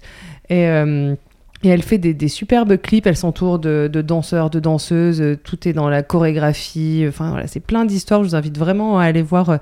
Et, 0.49 0.67
et 1.62 1.67
elle 1.67 1.82
fait 1.84 1.98
des, 1.98 2.28
superbes 2.30 2.78
clips. 2.78 3.06
Elle 3.06 3.17
s'entoure 3.17 3.60
de, 3.60 3.88
danseurs, 3.88 4.50
de 4.50 4.60
danseuses. 4.62 5.22
euh, 5.22 5.36
Tout 5.36 5.67
est 5.67 5.74
dans 5.74 5.89
la 5.89 6.04
chorégraphie. 6.04 7.04
Enfin, 7.08 7.32
voilà, 7.32 7.48
c'est 7.48 7.60
plein 7.60 7.84
d'histoires. 7.84 8.24
Je 8.24 8.30
vous 8.30 8.36
invite 8.36 8.58
vraiment 8.58 8.98
à 8.98 9.04
aller 9.04 9.22
voir 9.22 9.50
euh, 9.50 9.58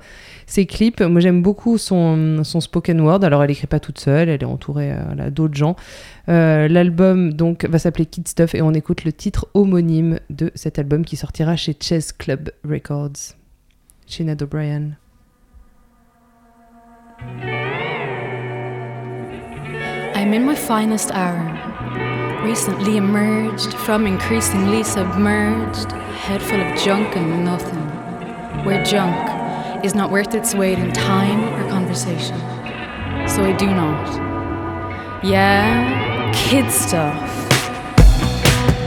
ses 0.46 0.64
clips. 0.64 1.00
Moi, 1.00 1.20
j'aime 1.20 1.42
beaucoup 1.42 1.76
son, 1.76 2.44
son 2.44 2.60
spoken 2.60 3.00
word. 3.00 3.24
Alors, 3.24 3.42
elle 3.42 3.50
écrit 3.50 3.66
pas 3.66 3.80
toute 3.80 3.98
seule. 3.98 4.28
Elle 4.28 4.42
est 4.42 4.46
entourée 4.46 4.92
euh, 4.92 5.30
d'autres 5.30 5.56
gens. 5.56 5.74
Euh, 6.28 6.68
L'album 6.68 7.32
donc 7.32 7.64
va 7.64 7.80
s'appeler 7.80 8.06
Kid 8.06 8.28
Stuff 8.28 8.54
et 8.54 8.62
on 8.62 8.72
écoute 8.74 9.04
le 9.04 9.12
titre 9.12 9.48
homonyme 9.54 10.20
de 10.30 10.52
cet 10.54 10.78
album 10.78 11.04
qui 11.04 11.16
sortira 11.16 11.56
chez 11.56 11.74
Chess 11.80 12.12
Club 12.12 12.50
Records. 12.68 13.34
Sinead 14.06 14.40
O'Brien. 14.40 14.92
I'm 20.14 20.32
in 20.34 20.44
my 20.44 20.54
finest 20.54 21.10
hour. 21.12 21.77
Recently 22.42 22.96
emerged 22.96 23.74
from 23.74 24.06
increasingly 24.06 24.84
submerged, 24.84 25.90
head 25.92 26.40
full 26.40 26.60
of 26.60 26.78
junk 26.80 27.16
and 27.16 27.44
nothing. 27.44 27.84
Where 28.64 28.82
junk 28.84 29.84
is 29.84 29.94
not 29.94 30.10
worth 30.10 30.34
its 30.34 30.54
weight 30.54 30.78
in 30.78 30.92
time 30.92 31.40
or 31.54 31.68
conversation. 31.68 32.38
So 33.28 33.44
I 33.44 33.54
do 33.58 33.66
not. 33.66 35.24
Yeah, 35.24 36.32
kid 36.32 36.70
stuff. 36.70 37.20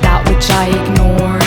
That 0.02 0.26
which 0.30 0.50
I 0.50 0.70
ignore. 0.70 1.40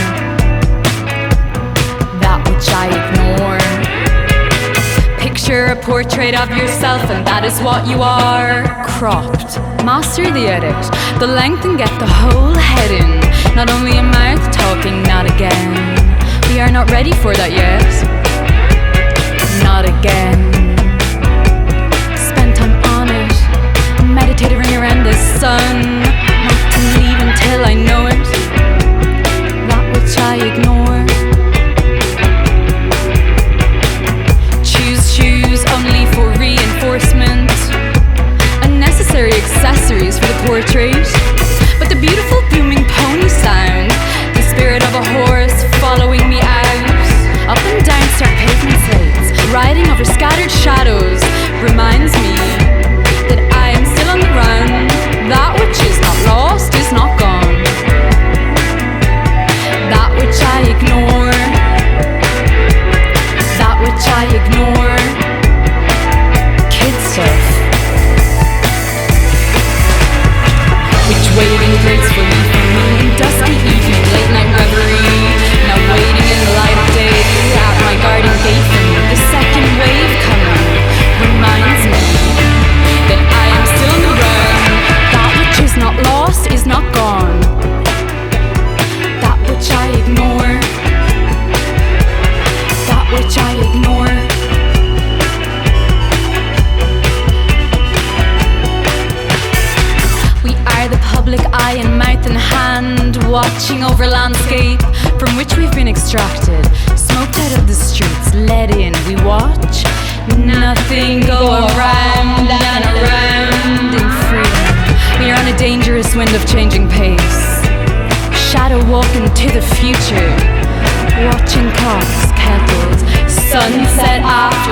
That 2.20 2.46
which 2.48 2.68
I 2.68 2.88
ignore. 2.88 3.73
Picture 5.44 5.66
a 5.66 5.76
portrait 5.76 6.34
of 6.34 6.48
yourself, 6.56 7.02
and 7.10 7.26
that 7.26 7.44
is 7.44 7.60
what 7.60 7.86
you 7.86 8.00
are. 8.00 8.64
Cropped. 8.96 9.60
Master 9.84 10.24
the 10.24 10.48
edit, 10.48 10.72
the 11.20 11.26
length, 11.26 11.66
and 11.66 11.76
get 11.76 11.90
the 12.00 12.06
whole 12.06 12.54
head 12.54 12.90
in. 12.90 13.20
Not 13.54 13.68
only 13.68 13.98
a 13.98 14.02
mouth 14.02 14.40
talking, 14.56 15.02
not 15.02 15.26
again. 15.26 15.76
We 16.48 16.60
are 16.60 16.72
not 16.72 16.90
ready 16.90 17.12
for 17.12 17.34
that 17.34 17.52
yet. 17.52 18.13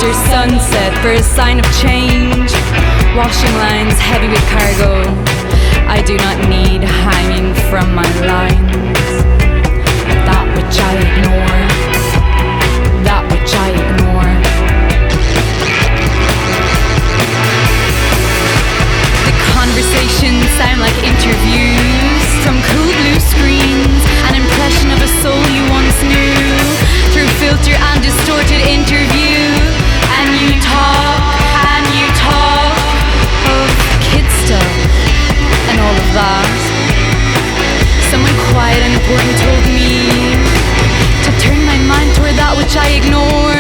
After 0.02 0.30
sunset 0.30 0.92
for 1.00 1.12
a 1.12 1.22
sign 1.22 1.58
of 1.60 1.66
change. 1.78 2.50
Washing 3.14 3.54
lines 3.54 3.94
heavy 4.00 4.26
with 4.26 4.42
cargo. 4.50 5.06
I 5.86 6.02
do 6.02 6.16
not 6.16 6.48
need 6.48 6.82
hanging 6.82 7.54
from 7.70 7.94
my 7.94 8.08
lines. 8.26 8.98
That 10.26 10.42
which 10.58 10.74
I 10.74 10.92
ignore. 11.06 11.62
That 13.06 13.22
which 13.30 13.52
I 13.54 13.68
ignore. 13.78 14.32
The 19.22 19.34
conversations 19.54 20.42
sound 20.58 20.80
like 20.82 20.98
interviews 21.06 22.26
from 22.42 22.58
cool 22.74 22.90
blue 22.90 23.20
screens. 23.22 24.02
An 24.26 24.34
impression 24.34 24.90
of 24.90 24.98
a 24.98 25.10
soul 25.22 25.42
you 25.54 25.62
once 25.70 25.94
knew 26.02 26.34
through 27.14 27.30
filter 27.38 27.76
and 27.78 28.02
distorted 28.02 28.66
interview. 28.66 29.61
And 38.80 38.94
important 38.94 39.36
told 39.44 39.64
me 39.68 40.08
to 41.24 41.30
turn 41.38 41.60
my 41.66 41.78
mind 41.84 42.14
toward 42.16 42.36
that 42.40 42.54
which 42.56 42.76
I 42.76 42.88
ignore. 42.96 43.51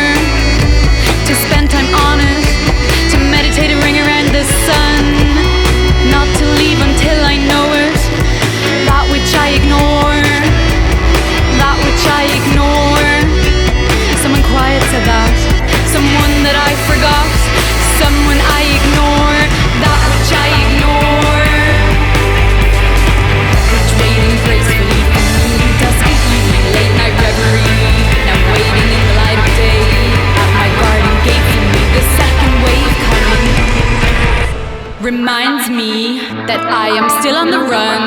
Reminds 35.02 35.68
me 35.68 36.22
that 36.46 36.62
I 36.62 36.94
am 36.94 37.10
still 37.18 37.34
on 37.34 37.50
the 37.50 37.58
run. 37.58 38.02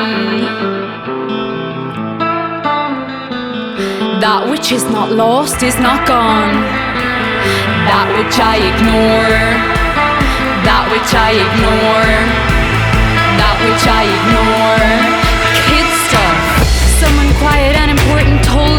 That 4.24 4.48
which 4.48 4.72
is 4.72 4.82
not 4.88 5.12
lost 5.12 5.60
is 5.62 5.76
not 5.76 6.08
gone. 6.08 6.56
That 7.84 8.08
which 8.16 8.40
I 8.40 8.56
ignore. 8.64 9.36
That 10.64 10.88
which 10.88 11.12
I 11.12 11.36
ignore. 11.36 12.16
That 13.44 13.56
which 13.60 13.84
I 13.84 14.08
ignore. 14.16 14.88
Kid 15.68 15.88
stuff. 16.08 16.40
Someone 16.96 17.28
quiet 17.44 17.76
and 17.76 17.92
important 17.92 18.40
told 18.40 18.75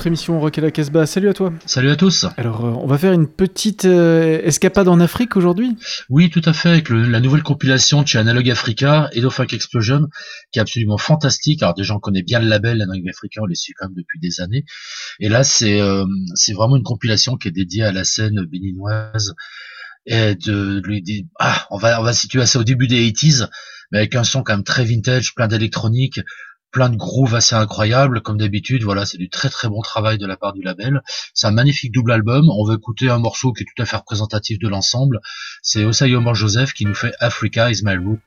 notre 0.00 0.06
émission 0.06 0.40
Rock 0.40 0.56
à 0.56 0.62
la 0.62 0.70
Casbah. 0.70 1.04
Salut 1.04 1.28
à 1.28 1.34
toi. 1.34 1.52
Salut 1.66 1.90
à 1.90 1.96
tous. 1.96 2.24
Alors, 2.38 2.64
euh, 2.64 2.70
on 2.70 2.86
va 2.86 2.96
faire 2.96 3.12
une 3.12 3.28
petite 3.28 3.84
euh, 3.84 4.40
escapade 4.42 4.88
en 4.88 4.98
Afrique 4.98 5.36
aujourd'hui. 5.36 5.76
Oui, 6.08 6.30
tout 6.30 6.40
à 6.46 6.54
fait, 6.54 6.70
avec 6.70 6.88
le- 6.88 7.02
la 7.02 7.20
nouvelle 7.20 7.42
compilation 7.42 8.00
de 8.00 8.08
chez 8.08 8.16
Analog 8.16 8.48
Africa, 8.48 9.10
Edo 9.12 9.28
Funk 9.28 9.48
Explosion, 9.52 10.08
qui 10.52 10.58
est 10.58 10.62
absolument 10.62 10.96
fantastique. 10.96 11.62
Alors 11.62 11.74
déjà, 11.74 11.94
on 11.94 11.98
connaît 11.98 12.22
bien 12.22 12.40
le 12.40 12.46
label 12.48 12.80
Analog 12.80 13.06
Africa, 13.10 13.42
on 13.42 13.44
les 13.44 13.54
suit 13.54 13.74
quand 13.78 13.88
même 13.88 13.94
depuis 13.94 14.18
des 14.18 14.40
années. 14.40 14.64
Et 15.18 15.28
là, 15.28 15.44
c'est 15.44 15.82
euh, 15.82 16.06
vraiment 16.54 16.76
une 16.76 16.82
compilation 16.82 17.36
qui 17.36 17.48
est 17.48 17.52
dédiée 17.52 17.84
à 17.84 17.92
la 17.92 18.04
scène 18.04 18.46
béninoise. 18.50 19.34
Et 20.06 20.34
de, 20.34 20.80
lui 20.82 21.02
dire, 21.02 21.24
ah, 21.38 21.66
on 21.68 21.76
va 21.76 22.00
on 22.00 22.04
va 22.04 22.14
situer 22.14 22.46
ça 22.46 22.58
au 22.58 22.64
début 22.64 22.86
des 22.86 23.06
80s, 23.12 23.50
mais 23.92 23.98
avec 23.98 24.14
un 24.14 24.24
son 24.24 24.42
quand 24.42 24.54
même 24.54 24.64
très 24.64 24.86
vintage, 24.86 25.34
plein 25.34 25.46
d'électronique, 25.46 26.20
plein 26.70 26.90
de 26.90 26.96
grooves 26.96 27.34
assez 27.34 27.54
incroyables, 27.54 28.20
comme 28.20 28.38
d'habitude. 28.38 28.82
Voilà, 28.82 29.06
c'est 29.06 29.18
du 29.18 29.28
très 29.28 29.48
très 29.48 29.68
bon 29.68 29.80
travail 29.82 30.18
de 30.18 30.26
la 30.26 30.36
part 30.36 30.52
du 30.52 30.62
label. 30.62 31.02
C'est 31.34 31.46
un 31.46 31.52
magnifique 31.52 31.92
double 31.92 32.12
album. 32.12 32.48
On 32.50 32.64
va 32.64 32.74
écouter 32.74 33.10
un 33.10 33.18
morceau 33.18 33.52
qui 33.52 33.62
est 33.62 33.66
tout 33.66 33.82
à 33.82 33.86
fait 33.86 33.96
représentatif 33.96 34.58
de 34.58 34.68
l'ensemble. 34.68 35.20
C'est 35.62 35.84
Osai 35.84 36.14
Omar 36.14 36.34
Joseph 36.34 36.72
qui 36.72 36.86
nous 36.86 36.94
fait 36.94 37.12
Africa 37.20 37.70
is 37.70 37.82
my 37.84 37.96
root. 37.96 38.20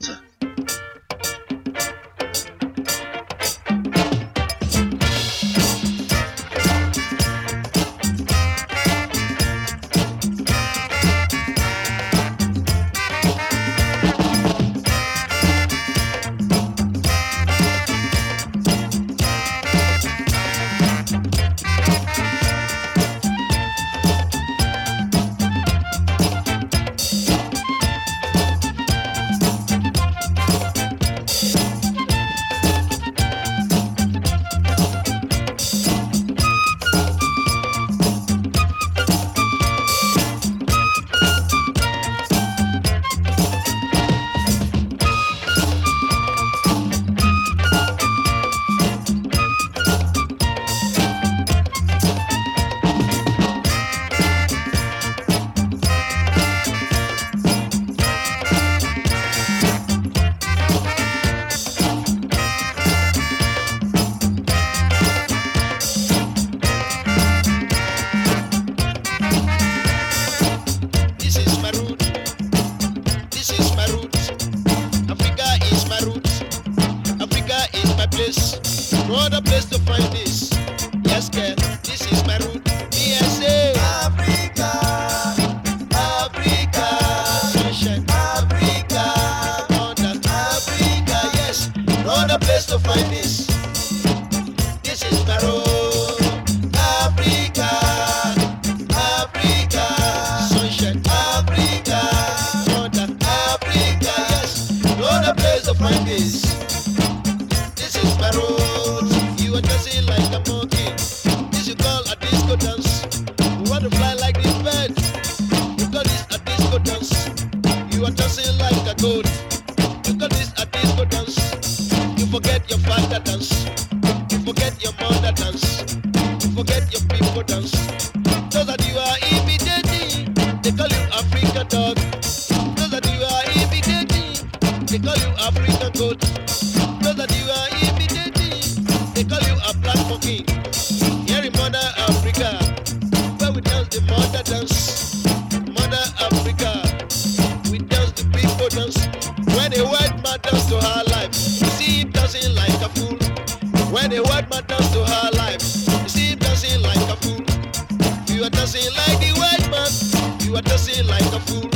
dancing 160.64 161.08
like 161.08 161.26
a 161.34 161.40
fool. 161.40 161.70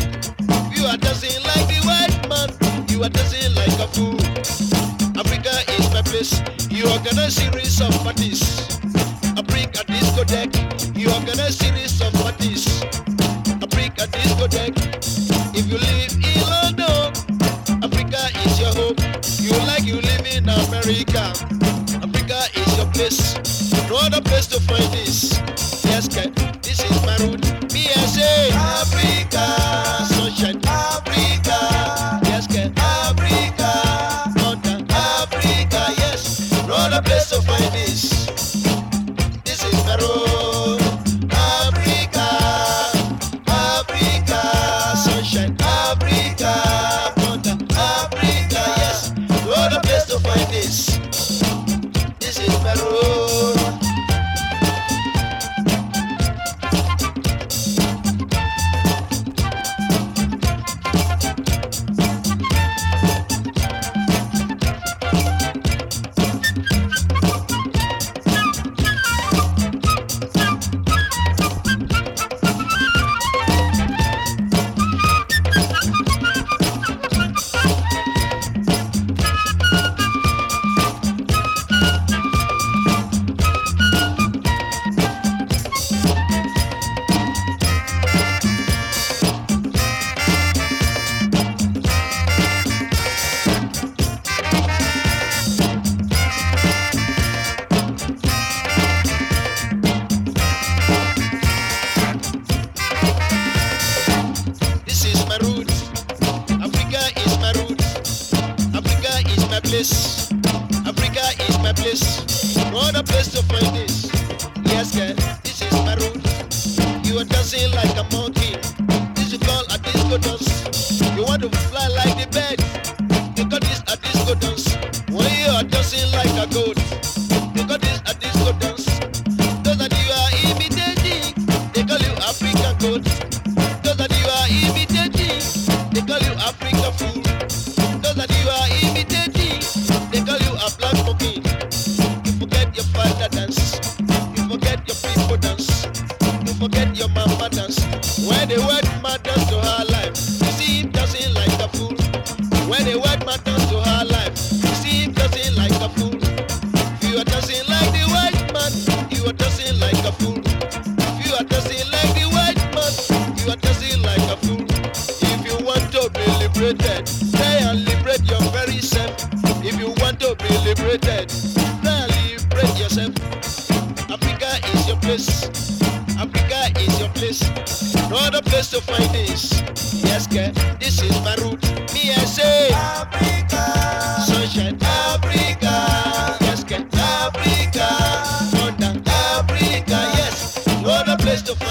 You 0.76 0.86
are 0.86 0.98
dancing 0.98 1.42
like 1.44 1.68
the 1.68 1.80
white 1.86 2.30
man. 2.30 2.50
You 2.90 3.04
are 3.04 3.10
dancing 3.10 3.54
like 3.56 3.78
a 3.80 3.88
fool. 3.88 4.20
Africa 5.20 5.54
is 5.78 5.92
my 5.94 6.02
place. 6.02 6.42
You 6.70 6.86
of 7.82 7.94
parties. 8.04 8.57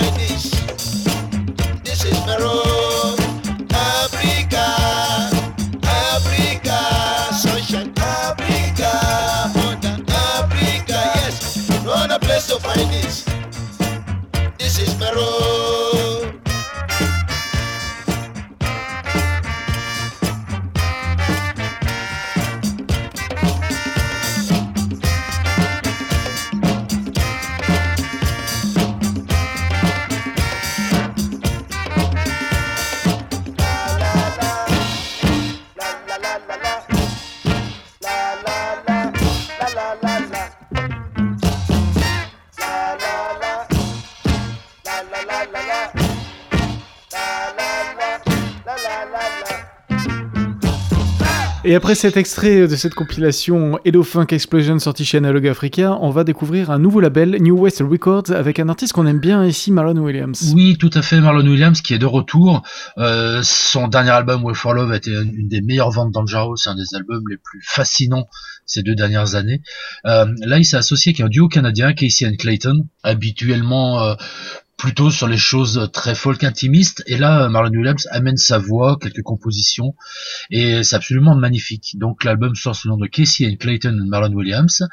my. 0.00 0.75
Et 51.68 51.74
après 51.74 51.96
cet 51.96 52.16
extrait 52.16 52.68
de 52.68 52.76
cette 52.76 52.94
compilation 52.94 53.81
Hello 53.85 54.05
Funk 54.05 54.26
Explosion 54.31 54.79
sorti 54.79 55.05
chez 55.05 55.18
Analog 55.18 55.48
Africa, 55.48 55.98
on 56.00 56.11
va 56.11 56.22
découvrir 56.22 56.70
un 56.70 56.79
nouveau 56.79 57.00
label, 57.00 57.38
New 57.40 57.59
West 57.59 57.83
Records, 57.85 58.31
avec 58.31 58.61
un 58.61 58.68
artiste 58.68 58.92
qu'on 58.92 59.05
aime 59.05 59.18
bien 59.18 59.44
ici, 59.44 59.72
Marlon 59.72 59.98
Williams. 60.00 60.52
Oui, 60.55 60.76
tout 60.79 60.92
à 60.94 61.02
fait, 61.02 61.20
Marlon 61.20 61.44
Williams 61.44 61.81
qui 61.81 61.92
est 61.92 61.98
de 61.98 62.07
retour. 62.07 62.62
Euh, 62.98 63.40
son 63.42 63.88
dernier 63.88 64.11
album, 64.11 64.44
Way 64.44 64.55
for 64.55 64.74
Love, 64.74 64.92
a 64.92 64.96
été 64.96 65.11
une 65.11 65.48
des 65.48 65.61
meilleures 65.61 65.90
ventes 65.90 66.12
d'Angelo. 66.12 66.55
C'est 66.55 66.70
un 66.70 66.76
des 66.76 66.94
albums 66.94 67.24
les 67.29 67.37
plus 67.37 67.61
fascinants 67.64 68.29
ces 68.64 68.85
deux 68.85 68.94
dernières 68.94 69.35
années. 69.35 69.61
Euh, 70.05 70.24
là, 70.44 70.59
il 70.59 70.64
s'est 70.64 70.76
associé 70.76 71.11
avec 71.11 71.20
un 71.20 71.29
duo 71.29 71.48
canadien, 71.48 71.94
Casey 71.94 72.29
and 72.29 72.37
Clayton, 72.38 72.87
habituellement 73.02 74.05
euh, 74.05 74.14
plutôt 74.76 75.10
sur 75.10 75.26
les 75.26 75.36
choses 75.38 75.90
très 75.92 76.14
folk 76.14 76.44
intimistes. 76.44 77.02
Et 77.06 77.16
là, 77.16 77.48
Marlon 77.48 77.70
Williams 77.70 78.06
amène 78.10 78.36
sa 78.36 78.58
voix, 78.58 78.98
quelques 79.00 79.22
compositions, 79.22 79.94
et 80.50 80.82
c'est 80.84 80.96
absolument 80.96 81.34
magnifique. 81.34 81.96
Donc 81.98 82.24
l'album 82.24 82.54
sort 82.54 82.76
sous 82.76 82.88
le 82.88 82.92
nom 82.94 82.98
de 82.98 83.06
Casey 83.06 83.46
and 83.46 83.56
Clayton 83.56 83.98
and 84.00 84.06
Marlon 84.06 84.32
Williams. 84.34 84.86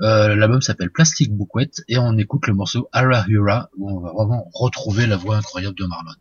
Euh, 0.00 0.34
l'album 0.34 0.60
s'appelle 0.60 0.90
Plastic 0.90 1.32
Bouquet, 1.32 1.70
et 1.88 1.98
on 1.98 2.16
écoute 2.18 2.46
le 2.46 2.54
morceau 2.54 2.88
Ara 2.92 3.24
Hura, 3.28 3.70
où 3.76 3.90
on 3.90 4.00
va 4.00 4.12
vraiment 4.12 4.50
retrouver 4.54 5.06
la 5.06 5.16
voix 5.16 5.36
incroyable 5.36 5.76
de 5.76 5.86
Marlon. 5.86 6.12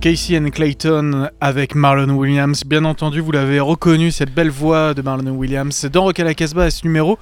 Casey 0.00 0.38
and 0.38 0.48
Clayton 0.48 1.28
avec 1.42 1.74
Marlon 1.74 2.14
Williams. 2.14 2.64
Bien 2.64 2.86
entendu, 2.86 3.20
vous 3.20 3.32
l'avez 3.32 3.60
reconnu, 3.60 4.10
cette 4.10 4.34
belle 4.34 4.48
voix 4.48 4.94
de 4.94 5.02
Marlon 5.02 5.32
Williams. 5.32 5.84
Dans 5.92 6.04
Rock 6.04 6.18
à 6.20 6.24
la 6.24 6.32
Casbah, 6.32 6.70
ce 6.70 6.86
numéro, 6.86 7.18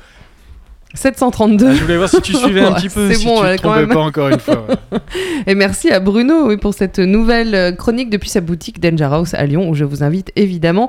732. 0.95 1.67
Ah, 1.69 1.75
je 1.75 1.83
voulais 1.83 1.97
voir 1.99 2.09
si 2.09 2.21
tu 2.23 2.35
suivais 2.35 2.63
un 2.63 2.73
petit 2.73 2.89
peu, 2.89 3.09
c'est 3.11 3.19
si 3.19 3.27
bon, 3.27 3.43
tu 3.43 3.57
te 3.57 3.57
trompais 3.63 3.81
même. 3.81 3.89
pas 3.91 4.01
encore 4.01 4.29
une 4.29 4.39
fois. 4.41 4.67
ouais. 4.69 4.99
Et 5.47 5.55
merci 5.55 5.91
à 5.91 6.01
Bruno 6.01 6.57
pour 6.57 6.73
cette 6.73 6.99
nouvelle 6.99 7.55
euh, 7.55 7.73
chronique 7.73 8.09
depuis 8.09 8.31
sa 8.31 8.41
boutique 8.41 8.81
Danger 8.81 9.09
House 9.13 9.35
à 9.35 9.45
Lyon, 9.45 9.69
où 9.69 9.75
je 9.75 9.85
vous 9.85 10.03
invite 10.03 10.33
évidemment 10.35 10.89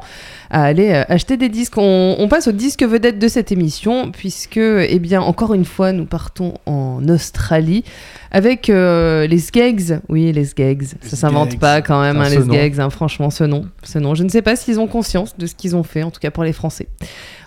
à 0.49 0.63
aller 0.63 0.91
euh, 0.91 1.03
acheter 1.09 1.35
des 1.35 1.49
disques. 1.49 1.77
On, 1.77 2.15
on 2.17 2.27
passe 2.29 2.47
au 2.47 2.53
disque 2.53 2.83
vedette 2.83 3.19
de 3.19 3.27
cette 3.27 3.51
émission, 3.51 4.11
puisque, 4.11 4.57
eh 4.57 4.99
bien, 4.99 5.21
encore 5.21 5.53
une 5.53 5.65
fois, 5.65 5.91
nous 5.91 6.05
partons 6.05 6.53
en 6.65 7.05
Australie 7.09 7.83
avec 8.31 8.69
euh, 8.69 9.27
les 9.27 9.39
Skegs. 9.39 9.99
Oui, 10.07 10.31
les 10.31 10.45
Skegs. 10.45 10.83
Ça 11.01 11.17
s'invente 11.17 11.59
pas 11.59 11.81
quand 11.81 12.01
même, 12.01 12.17
hein, 12.17 12.29
les 12.29 12.37
nom. 12.37 12.53
Skegs. 12.53 12.79
hein, 12.79 12.89
franchement, 12.89 13.29
ce 13.29 13.43
nom, 13.43 13.65
ce 13.83 13.99
nom. 13.99 14.15
Je 14.15 14.23
ne 14.23 14.29
sais 14.29 14.41
pas 14.41 14.55
s'ils 14.55 14.79
ont 14.79 14.87
conscience 14.87 15.37
de 15.37 15.45
ce 15.45 15.55
qu'ils 15.55 15.75
ont 15.75 15.83
fait, 15.83 16.03
en 16.03 16.11
tout 16.11 16.19
cas 16.21 16.31
pour 16.31 16.43
les 16.43 16.53
Français. 16.53 16.87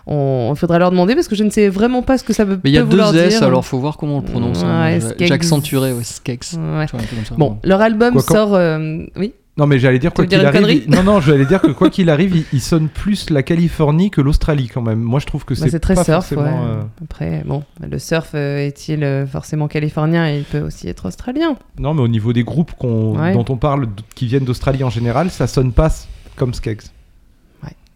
On, 0.07 0.53
il 0.55 0.59
faudra 0.59 0.79
leur 0.79 0.91
demander 0.91 1.15
parce 1.15 1.29
que 1.29 1.37
je 1.37 1.45
ne 1.45 1.51
sais 1.51 1.69
vraiment 1.69 2.03
pas 2.03 2.19
ce 2.19 2.25
que 2.25 2.33
ça 2.33 2.45
peut, 2.45 2.59
Mais 2.65 2.71
il 2.71 2.75
y 2.75 2.79
a 2.79 2.83
deux 2.83 3.01
S, 3.17 3.39
dire. 3.39 3.43
alors 3.45 3.65
faut 3.65 3.79
voir 3.79 3.97
comment 3.97 4.17
on 4.17 4.21
le 4.21 4.27
prononce. 4.27 4.63
hein. 4.65 4.99
Ouais. 4.99 5.27
J'accentuerai, 5.27 5.93
ouais. 5.93 6.03
Bon, 7.39 7.59
leur 7.65 7.81
album 7.81 8.13
Quoi, 8.15 8.23
quand- 8.27 8.35
sort. 8.35 8.55
euh, 8.55 9.05
oui. 9.17 9.35
Non, 9.59 9.67
mais 9.67 9.79
j'allais 9.79 9.99
dire 9.99 10.15
quoi 10.15 10.25
dire 10.25 10.39
qu'il 10.39 10.47
arrive. 10.65 10.83
il- 10.87 10.91
Non, 10.91 11.03
non, 11.03 11.21
j'allais 11.21 11.45
dire 11.45 11.61
que 11.61 11.71
quoi 11.73 11.91
qu'il 11.91 12.09
arrive, 12.09 12.35
il, 12.37 12.45
il 12.55 12.61
sonne 12.63 12.89
plus 12.89 13.29
la 13.29 13.43
Californie 13.43 14.11
que 14.11 14.23
l'Australie 14.23 14.67
quand 14.69 14.81
même. 14.81 14.99
Moi, 15.01 15.21
je 15.21 15.27
trouve 15.27 15.45
que 15.45 15.53
Bah, 15.53 15.61
c'est 15.63 15.71
c'est 15.71 15.79
très 15.79 15.95
pas 15.95 16.05
surf, 16.05 16.31
ouais. 16.31 16.37
forcément, 16.39 16.65
euh, 16.65 16.81
Après, 17.05 17.43
bon, 17.45 17.63
le 17.87 17.99
surf 17.99 18.31
euh, 18.35 18.67
est-il 18.67 19.05
euh, 19.05 19.27
forcément 19.27 19.69
californien? 19.69 20.27
Il 20.31 20.45
peut 20.45 20.61
aussi 20.63 20.89
être 20.89 21.07
australien. 21.07 21.57
Non, 21.79 21.93
mais 21.93 22.01
au 22.01 22.09
niveau 22.09 22.33
des 22.33 22.45
groupes 22.45 22.73
qu'on- 22.79 23.19
Ouais. 23.19 23.35
dont 23.35 23.45
on 23.51 23.59
parle, 23.59 23.89
qui 24.15 24.27
viennent 24.27 24.45
d'Australie 24.47 24.85
en 24.85 24.91
général, 24.91 25.31
ça 25.31 25.47
sonne 25.47 25.73
pas 25.73 25.91
comme 26.37 26.55
Skeggs. 26.55 26.81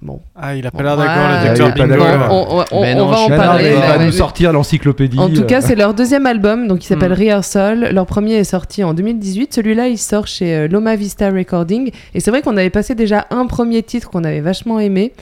Bon. 0.07 0.21
Ah, 0.41 0.55
il 0.55 0.65
a 0.65 0.71
pas 0.71 0.85
l'air 0.85 0.97
d'accord, 0.97 1.15
ouais. 1.17 1.51
le 1.51 1.57
docteur 1.59 1.75
Bingo. 1.89 2.03
On, 2.31 2.61
on- 2.61 2.65
on- 2.71 3.07
va 3.09 3.19
en 3.19 3.29
parler. 3.29 3.73
il 3.75 3.81
va 3.99 4.05
nous 4.05 4.13
sortir 4.13 4.53
l'encyclopédie. 4.53 5.19
En 5.19 5.29
tout 5.29 5.41
euh, 5.41 5.47
cas, 5.47 5.61
c'est 5.61 5.75
leur 5.75 5.95
deuxième 5.95 6.27
album, 6.27 6.69
donc 6.69 6.85
il 6.85 6.87
s'appelle 6.87 7.11
Hmm. 7.11 7.15
Rehearsal. 7.19 7.93
Leur 7.93 8.07
premier 8.07 8.35
est 8.35 8.45
sorti 8.45 8.85
en 8.85 8.95
2018. 8.95 9.53
Celui-là, 9.53 9.89
il 9.89 9.99
sort 9.99 10.29
chez 10.29 10.55
euh, 10.55 10.69
Loma 10.69 10.95
Vista 10.95 11.29
Recording. 11.31 11.91
Et 12.15 12.21
c'est 12.21 12.31
vrai 12.31 12.43
qu'on 12.43 12.57
avait 12.57 12.71
passé 12.71 12.95
déjà 12.95 13.27
un 13.31 13.47
premier 13.47 13.83
titre 13.83 14.09
qu'on 14.09 14.23
avait 14.23 14.41
vachement 14.41 14.79
aimé. 14.79 15.13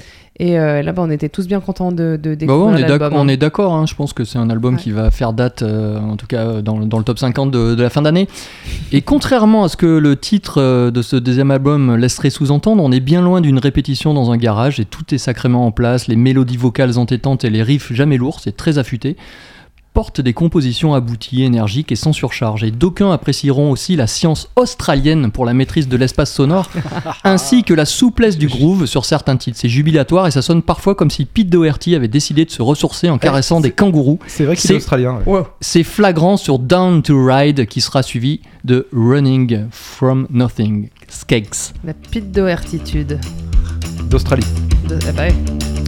Et 0.40 0.58
euh, 0.58 0.82
là, 0.82 0.92
bah, 0.92 1.02
on 1.06 1.10
était 1.10 1.28
tous 1.28 1.46
bien 1.46 1.60
contents 1.60 1.92
de, 1.92 2.16
de 2.16 2.16
Bah 2.16 2.30
ouais, 2.30 2.36
découvrir 2.36 2.66
on 2.66 2.76
est 2.76 2.82
d'accord, 2.84 3.06
hein. 3.12 3.20
on 3.22 3.28
est 3.28 3.36
d'accord. 3.36 3.72
hein. 3.74 3.86
Je 3.86 3.94
pense 3.94 4.12
que 4.12 4.24
c'est 4.24 4.38
un 4.38 4.50
album 4.50 4.74
Ouais. 4.74 4.80
qui 4.80 4.90
va 4.90 5.12
faire 5.12 5.32
date, 5.32 5.62
euh, 5.62 5.98
en 6.00 6.16
tout 6.16 6.26
cas 6.26 6.44
euh, 6.46 6.60
dans, 6.62 6.76
le- 6.78 6.86
dans 6.86 6.98
le 6.98 7.04
top 7.04 7.20
50 7.20 7.52
de, 7.52 7.76
de 7.76 7.82
la 7.82 7.88
fin 7.88 8.02
d'année. 8.02 8.26
Et 8.90 9.00
contrairement 9.00 9.62
à 9.62 9.68
ce 9.68 9.76
que 9.76 9.86
le 9.86 10.16
titre 10.16 10.90
de 10.90 11.02
ce 11.02 11.14
deuxième 11.14 11.52
album 11.52 11.94
laisserait 11.94 12.30
sous-entendre, 12.30 12.82
on 12.82 12.90
est 12.90 12.98
bien 13.00 13.22
loin 13.22 13.40
d'une 13.40 13.58
répétition 13.60 14.12
dans 14.12 14.32
un 14.32 14.36
garage 14.36 14.80
et 14.80 14.84
tout 14.84 15.14
est 15.14 15.18
sacrément 15.18 15.66
en 15.66 15.70
place. 15.70 16.08
Les 16.08 16.16
mélodies 16.16 16.56
vocales 16.56 16.98
entêtantes 16.98 17.44
et 17.44 17.50
les 17.50 17.62
riffs 17.62 17.92
jamais 17.92 18.16
lourds, 18.16 18.40
c'est 18.40 18.56
très 18.56 18.78
affûté 18.78 19.16
portent 19.94 20.20
des 20.20 20.32
compositions 20.34 20.92
abouties, 20.92 21.44
énergiques 21.44 21.92
et 21.92 21.96
sans 21.96 22.12
surcharge. 22.12 22.64
Et 22.64 22.70
d'aucuns 22.70 23.12
apprécieront 23.12 23.70
aussi 23.70 23.96
la 23.96 24.06
science 24.06 24.48
australienne 24.56 25.30
pour 25.30 25.46
la 25.46 25.54
maîtrise 25.54 25.88
de 25.88 25.96
l'espace 25.96 26.32
sonore, 26.32 26.68
ainsi 27.24 27.62
que 27.64 27.72
la 27.72 27.84
souplesse 27.86 28.36
du 28.36 28.48
groove 28.48 28.86
sur 28.86 29.04
certains 29.04 29.36
titres. 29.36 29.56
C'est 29.58 29.68
jubilatoire 29.68 30.26
et 30.26 30.30
ça 30.32 30.42
sonne 30.42 30.62
parfois 30.62 30.94
comme 30.94 31.10
si 31.10 31.24
Pete 31.24 31.48
Doherty 31.48 31.94
avait 31.94 32.08
décidé 32.08 32.44
de 32.44 32.50
se 32.50 32.60
ressourcer 32.60 33.08
en 33.08 33.18
caressant 33.18 33.60
des 33.60 33.70
kangourous. 33.70 34.18
C'est 34.26 34.44
vrai 34.44 34.56
qu'il 34.56 34.66
C'est- 34.68 34.74
est 34.74 34.78
australien. 34.78 35.20
ouais. 35.26 35.42
C'est 35.60 35.84
flagrant 35.84 36.36
sur 36.36 36.58
Down 36.58 37.00
to 37.02 37.24
Ride 37.24 37.66
qui 37.66 37.80
sera 37.80 38.02
suivi 38.02 38.40
de 38.64 38.88
Running 38.92 39.66
from 39.70 40.26
Nothing. 40.30 40.88
Skeggs. 41.08 41.72
La 41.84 41.94
pite 41.94 42.32
d'oertitude. 42.32 43.20
D'Australie. 44.10 44.44
De... 44.88 44.98
ah 45.08 45.12
bah. 45.12 45.83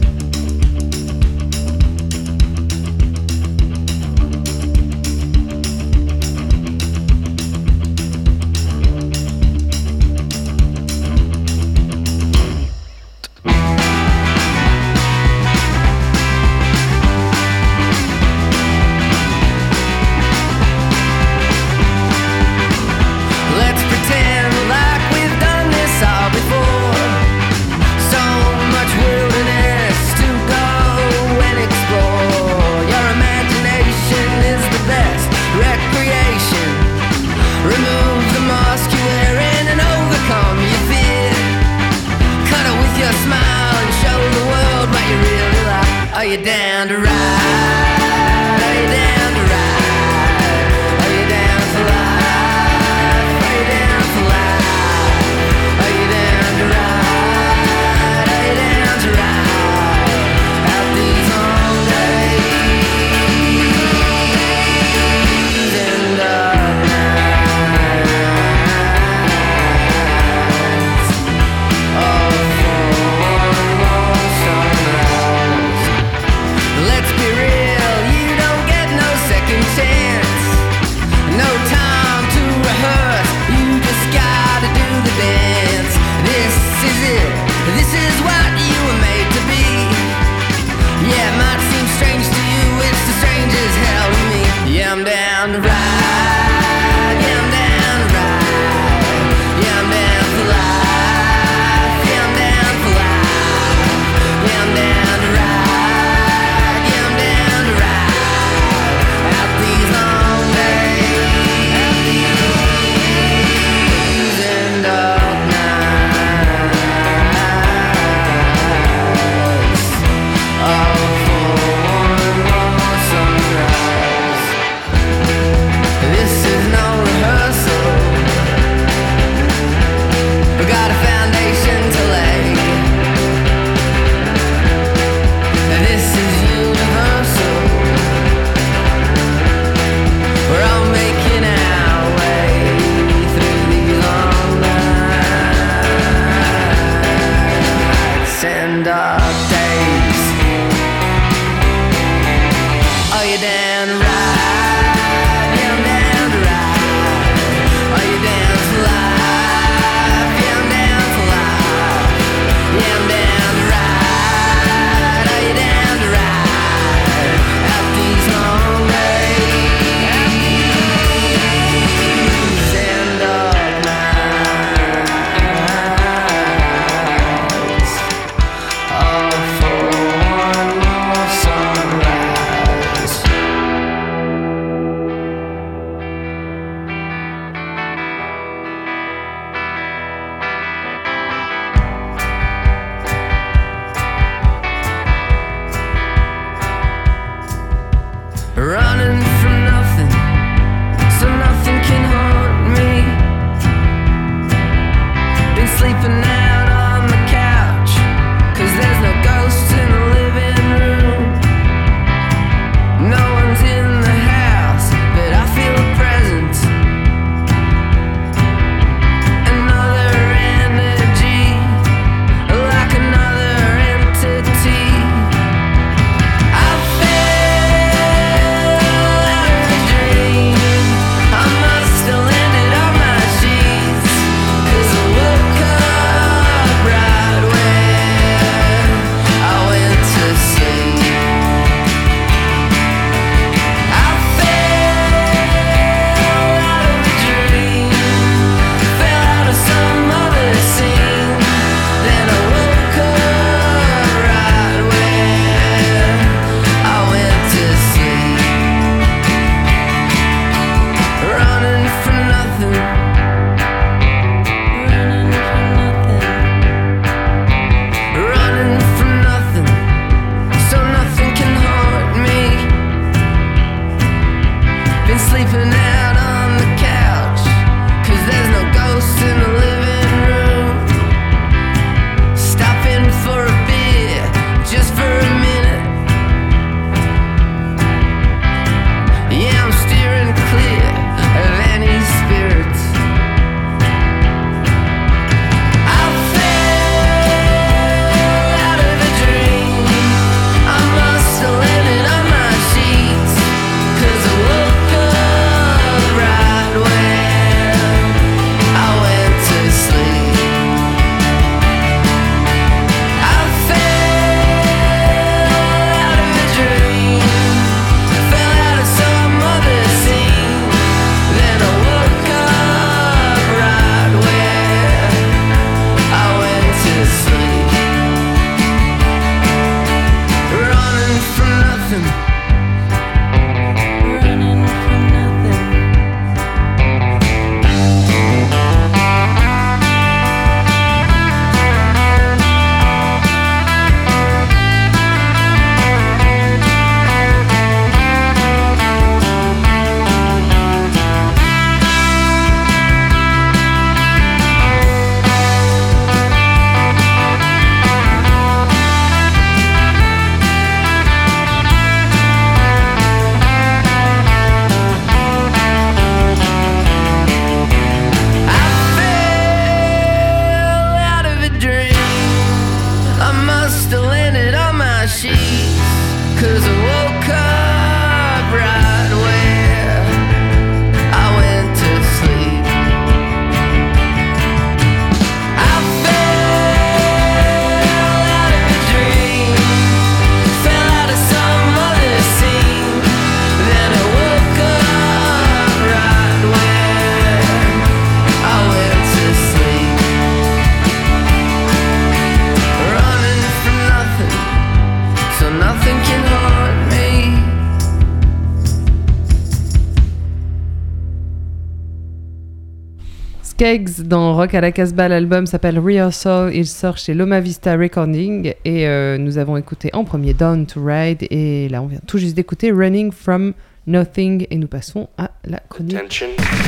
Skeggs 413.57 414.03
dans 414.03 414.35
Rock 414.35 414.53
à 414.53 414.61
la 414.61 414.71
Casbah, 414.71 415.07
l'album 415.07 415.47
s'appelle 415.47 415.79
Rehearsal, 415.79 416.53
il 416.53 416.67
sort 416.67 416.99
chez 416.99 417.15
Loma 417.15 417.39
Vista 417.39 417.75
Recording. 417.75 418.53
Et 418.65 418.87
euh, 418.87 419.17
nous 419.17 419.39
avons 419.39 419.57
écouté 419.57 419.89
en 419.93 420.03
premier 420.03 420.35
Down 420.35 420.67
to 420.67 420.79
Ride. 420.85 421.25
Et 421.31 421.67
là 421.67 421.81
on 421.81 421.87
vient 421.87 421.99
tout 422.05 422.19
juste 422.19 422.35
d'écouter 422.35 422.71
Running 422.71 423.11
from 423.11 423.55
Nothing. 423.87 424.45
Et 424.51 424.57
nous 424.57 424.67
passons 424.67 425.09
à 425.17 425.31
la 425.43 425.57
chronique 425.57 425.97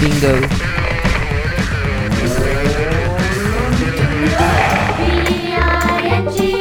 Bingo. 0.01 0.47
B-I-N-G-O 4.97 6.58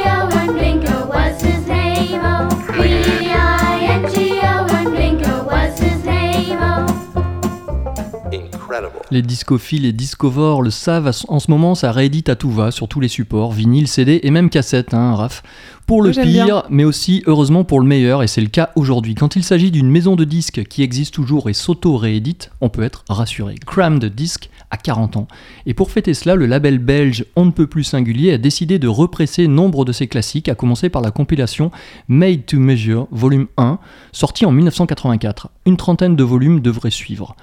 Les 9.11 9.21
discophiles 9.21 9.85
et 9.85 9.93
discovores 9.93 10.61
le 10.61 10.69
savent, 10.69 11.11
en 11.27 11.39
ce 11.39 11.51
moment 11.51 11.75
ça 11.75 11.91
réédite 11.91 12.29
à 12.29 12.35
tout 12.35 12.51
va 12.51 12.71
sur 12.71 12.87
tous 12.87 12.99
les 12.99 13.07
supports, 13.07 13.51
vinyle, 13.51 13.87
CD 13.87 14.19
et 14.23 14.31
même 14.31 14.49
cassette, 14.49 14.93
hein, 14.93 15.15
Raph. 15.15 15.43
Pour 15.89 16.03
le 16.03 16.11
pire, 16.11 16.23
bien. 16.23 16.63
mais 16.69 16.83
aussi 16.83 17.23
heureusement 17.25 17.63
pour 17.63 17.79
le 17.79 17.87
meilleur, 17.87 18.21
et 18.21 18.27
c'est 18.27 18.41
le 18.41 18.47
cas 18.47 18.69
aujourd'hui. 18.75 19.15
Quand 19.15 19.35
il 19.35 19.43
s'agit 19.43 19.71
d'une 19.71 19.89
maison 19.89 20.15
de 20.15 20.23
disques 20.23 20.63
qui 20.65 20.83
existe 20.83 21.15
toujours 21.15 21.49
et 21.49 21.53
s'auto-réédite, 21.53 22.51
on 22.61 22.69
peut 22.69 22.83
être 22.83 23.05
rassuré. 23.09 23.55
Crammed 23.65 24.05
Disc 24.05 24.51
a 24.69 24.77
40 24.77 25.17
ans. 25.17 25.27
Et 25.65 25.73
pour 25.73 25.89
fêter 25.89 26.13
cela, 26.13 26.35
le 26.35 26.45
label 26.45 26.77
belge 26.77 27.25
On 27.35 27.45
ne 27.45 27.51
peut 27.51 27.65
plus 27.65 27.83
singulier 27.83 28.33
a 28.33 28.37
décidé 28.37 28.77
de 28.77 28.87
represser 28.87 29.47
nombre 29.47 29.83
de 29.83 29.91
ses 29.91 30.05
classiques, 30.05 30.47
à 30.47 30.53
commencer 30.53 30.89
par 30.89 31.01
la 31.01 31.09
compilation 31.09 31.71
Made 32.07 32.45
to 32.45 32.59
Measure, 32.59 33.07
volume 33.09 33.47
1, 33.57 33.79
sorti 34.11 34.45
en 34.45 34.51
1984. 34.51 35.49
Une 35.65 35.77
trentaine 35.77 36.15
de 36.15 36.23
volumes 36.23 36.59
devraient 36.59 36.91
suivre. 36.91 37.35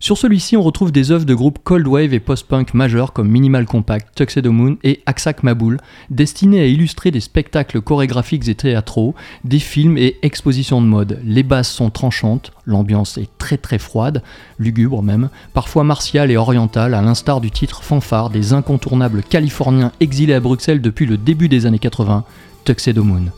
Sur 0.00 0.16
celui-ci, 0.16 0.56
on 0.56 0.62
retrouve 0.62 0.92
des 0.92 1.10
œuvres 1.10 1.24
de 1.24 1.34
groupes 1.34 1.58
cold 1.64 1.86
wave 1.88 2.14
et 2.14 2.20
post-punk 2.20 2.72
majeurs 2.72 3.12
comme 3.12 3.28
Minimal 3.28 3.66
Compact, 3.66 4.14
Tuxedo 4.14 4.52
Moon 4.52 4.76
et 4.84 5.02
Aksak 5.06 5.42
Maboul, 5.42 5.78
destinées 6.10 6.60
à 6.60 6.66
illustrer 6.66 7.10
des 7.10 7.18
spectacles 7.18 7.80
chorégraphiques 7.80 8.46
et 8.46 8.54
théâtraux, 8.54 9.16
des 9.42 9.58
films 9.58 9.98
et 9.98 10.16
expositions 10.22 10.80
de 10.80 10.86
mode. 10.86 11.20
Les 11.24 11.42
basses 11.42 11.72
sont 11.72 11.90
tranchantes, 11.90 12.52
l'ambiance 12.64 13.18
est 13.18 13.28
très 13.38 13.56
très 13.56 13.78
froide, 13.78 14.22
lugubre 14.60 15.02
même, 15.02 15.30
parfois 15.52 15.82
martiale 15.82 16.30
et 16.30 16.36
orientale, 16.36 16.94
à 16.94 17.02
l'instar 17.02 17.40
du 17.40 17.50
titre 17.50 17.82
fanfare 17.82 18.30
des 18.30 18.52
incontournables 18.52 19.24
californiens 19.24 19.90
exilés 19.98 20.34
à 20.34 20.40
Bruxelles 20.40 20.80
depuis 20.80 21.06
le 21.06 21.16
début 21.16 21.48
des 21.48 21.66
années 21.66 21.80
80, 21.80 22.24
Tuxedo 22.64 23.02
Moon. 23.02 23.32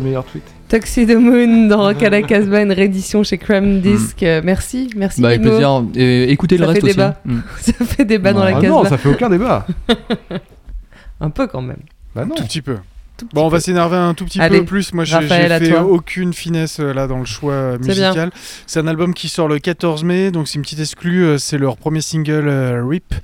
Les 0.00 0.04
meilleurs 0.06 0.24
tweets. 0.24 0.42
Tuxedo 0.68 1.18
Moon 1.20 1.66
dans 1.68 1.82
Rock 1.82 2.02
à 2.02 2.10
la 2.10 2.22
Casbah, 2.22 2.62
une 2.62 2.72
réédition 2.72 3.22
chez 3.22 3.38
Crumb 3.38 3.80
Disc. 3.80 4.22
Euh, 4.22 4.40
Merci, 4.44 4.90
merci. 4.96 5.20
Bah, 5.20 5.28
avec 5.28 5.42
plaisir. 5.42 5.84
Et 5.96 6.30
écoutez 6.32 6.56
le 6.58 6.64
Ça 6.64 6.68
reste 6.72 6.80
fait 6.80 6.86
aussi. 6.88 6.96
débat. 6.96 7.20
hein. 7.28 7.32
Mm. 7.32 7.40
ça 7.60 7.72
fait 7.84 8.04
débat 8.04 8.32
dans 8.32 8.44
la 8.44 8.50
Ah 8.56 8.60
Casbah. 8.60 8.68
non, 8.68 8.84
ça 8.84 8.98
fait 8.98 9.08
aucun 9.08 9.28
débat. 9.30 9.66
Un 11.20 11.30
peu 11.30 11.46
quand 11.46 11.62
même. 11.62 11.80
Bah 12.14 12.24
non. 12.24 12.34
Tout 12.34 12.44
petit 12.44 12.62
peu. 12.62 12.76
Bon, 13.32 13.46
on 13.46 13.48
va 13.48 13.60
s'énerver 13.60 13.96
un 13.96 14.14
tout 14.14 14.24
petit 14.24 14.40
Allez, 14.40 14.58
peu 14.60 14.64
plus. 14.64 14.92
Moi, 14.92 15.04
j'ai 15.04 15.16
fait 15.22 15.78
aucune 15.78 16.32
finesse 16.32 16.80
euh, 16.80 16.92
là 16.92 17.06
dans 17.06 17.18
le 17.18 17.24
choix 17.24 17.52
euh, 17.52 17.78
musical. 17.78 18.30
C'est 18.66 18.80
un 18.80 18.86
album 18.86 19.14
qui 19.14 19.28
sort 19.28 19.48
le 19.48 19.58
14 19.58 20.04
mai, 20.04 20.30
donc 20.30 20.48
c'est 20.48 20.54
une 20.56 20.62
petite 20.62 20.80
exclue. 20.80 21.24
euh, 21.24 21.38
C'est 21.38 21.58
leur 21.58 21.76
premier 21.76 22.00
single 22.00 22.48
euh, 22.48 22.84
Rip 22.86 23.14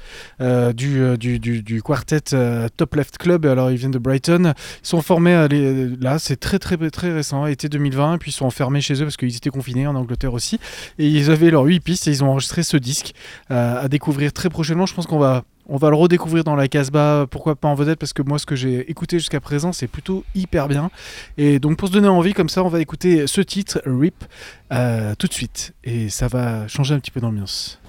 euh, 0.41 0.73
du, 0.73 1.17
du, 1.19 1.39
du, 1.39 1.63
du 1.63 1.83
quartet 1.83 2.21
euh, 2.35 2.69
Top 2.77 2.95
Left 2.95 3.19
Club. 3.19 3.47
Alors, 3.47 3.71
ils 3.71 3.77
viennent 3.77 3.91
de 3.91 3.99
Brighton. 3.99 4.53
Ils 4.83 4.87
sont 4.87 5.03
formés 5.03 5.47
les- 5.51 5.89
là, 6.01 6.19
c'est 6.19 6.37
très 6.39 6.59
très 6.59 6.77
très 6.91 7.13
récent, 7.13 7.47
été 7.47 7.69
2020. 7.69 8.15
Et 8.15 8.19
puis 8.19 8.31
ils 8.31 8.35
sont 8.35 8.47
enfermés 8.47 8.81
chez 8.81 8.95
eux 9.01 9.05
parce 9.05 9.17
qu'ils 9.17 9.37
étaient 9.37 9.51
confinés 9.51 9.87
en 9.87 9.95
Angleterre 9.95 10.35
aussi. 10.35 10.59
Et 10.99 11.09
ils 11.09 11.31
avaient 11.31 11.51
leurs 11.51 11.65
8 11.65 11.81
pistes 11.81 12.07
et 12.09 12.11
ils 12.11 12.23
ont 12.25 12.29
enregistré 12.31 12.63
ce 12.63 12.77
disque 12.77 13.13
à 13.51 13.89
découvrir 13.89 14.33
très 14.33 14.49
prochainement. 14.51 14.87
Je 14.87 14.95
pense 14.95 15.07
qu'on 15.07 15.19
va 15.19 15.45
on 15.69 15.77
va 15.77 15.91
le 15.91 15.97
redécouvrir 15.97 16.45
dans 16.45 16.55
la 16.55 16.69
Casbah, 16.69 17.27
pourquoi 17.31 17.57
pas 17.57 17.69
en 17.69 17.75
vedette, 17.75 17.99
parce 17.99 18.13
que 18.13 18.23
moi, 18.23 18.39
ce 18.39 18.47
que 18.47 18.57
j'ai 18.57 18.91
écouté 18.91 19.19
jusqu'à 19.19 19.41
présent, 19.41 19.73
c'est 19.73 19.89
plutôt 19.89 20.25
hyper 20.35 20.69
bien. 20.69 20.91
Et 21.39 21.59
donc, 21.59 21.77
pour 21.77 21.89
se 21.89 21.93
donner 21.93 22.09
envie, 22.09 22.33
comme 22.33 22.49
ça, 22.49 22.63
on 22.63 22.69
va 22.69 22.81
écouter 22.81 23.27
ce 23.27 23.41
titre, 23.41 23.83
Rip, 23.85 24.25
euh, 24.73 25.15
tout 25.19 25.27
de 25.27 25.33
suite. 25.33 25.75
Et 25.85 26.09
ça 26.09 26.29
va 26.29 26.69
changer 26.69 26.95
un 26.95 27.01
petit 27.01 27.11
peu 27.11 27.21
d'ambiance. 27.21 27.81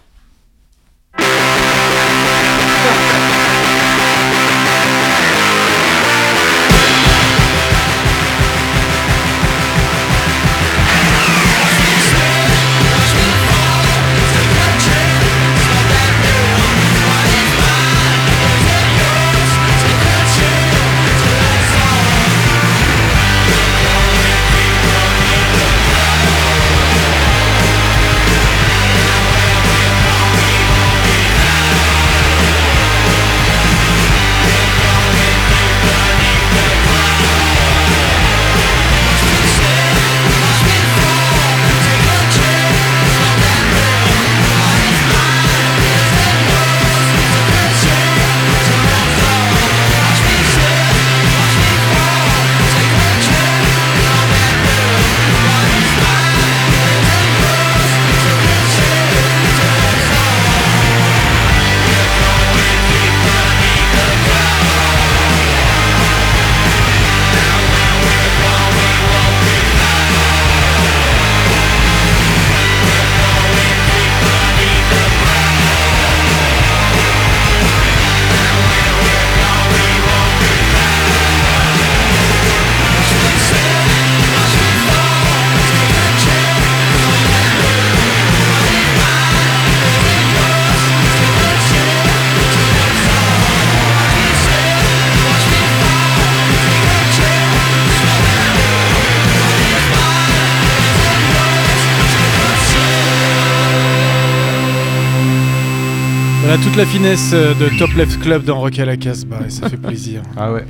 Voilà 106.57 106.69
toute 106.71 106.77
la 106.77 106.85
finesse 106.85 107.31
euh, 107.33 107.53
de 107.53 107.77
Top 107.77 107.91
Left 107.93 108.19
Club 108.19 108.43
dans 108.43 108.59
Rock 108.59 108.79
à 108.79 108.85
la 108.85 108.97
Casbah, 108.97 109.41
et 109.45 109.49
ça 109.51 109.69
fait 109.69 109.77
plaisir. 109.77 110.23
Ah 110.37 110.51
ouais. 110.51 110.63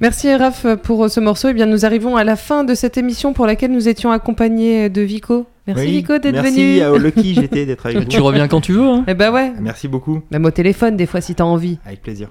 Merci 0.00 0.34
Raph 0.34 0.66
pour 0.82 1.08
ce 1.08 1.20
morceau. 1.20 1.48
Et 1.48 1.54
bien, 1.54 1.66
nous 1.66 1.84
arrivons 1.84 2.16
à 2.16 2.24
la 2.24 2.34
fin 2.34 2.64
de 2.64 2.74
cette 2.74 2.96
émission 2.98 3.32
pour 3.32 3.46
laquelle 3.46 3.70
nous 3.70 3.88
étions 3.88 4.10
accompagnés 4.10 4.88
de 4.88 5.00
Vico. 5.02 5.46
Merci 5.68 5.84
Oui, 5.84 5.90
Vico 5.92 6.18
d'être 6.18 6.42
venu. 6.42 6.78
Merci 6.78 6.80
à 6.82 6.98
Lucky, 6.98 7.34
j'étais 7.40 7.66
d'être 7.66 7.86
avec 7.86 7.98
vous. 7.98 8.04
Tu 8.06 8.20
reviens 8.20 8.48
quand 8.48 8.60
tu 8.60 8.72
veux. 8.72 8.82
hein. 8.88 9.04
Eh 9.06 9.14
bah 9.14 9.30
ouais. 9.30 9.52
Merci 9.60 9.86
beaucoup. 9.86 10.22
Même 10.32 10.44
au 10.44 10.50
téléphone, 10.50 10.96
des 10.96 11.06
fois, 11.06 11.20
si 11.20 11.34
t'as 11.36 11.44
envie. 11.44 11.78
Avec 11.86 12.02
plaisir. 12.02 12.28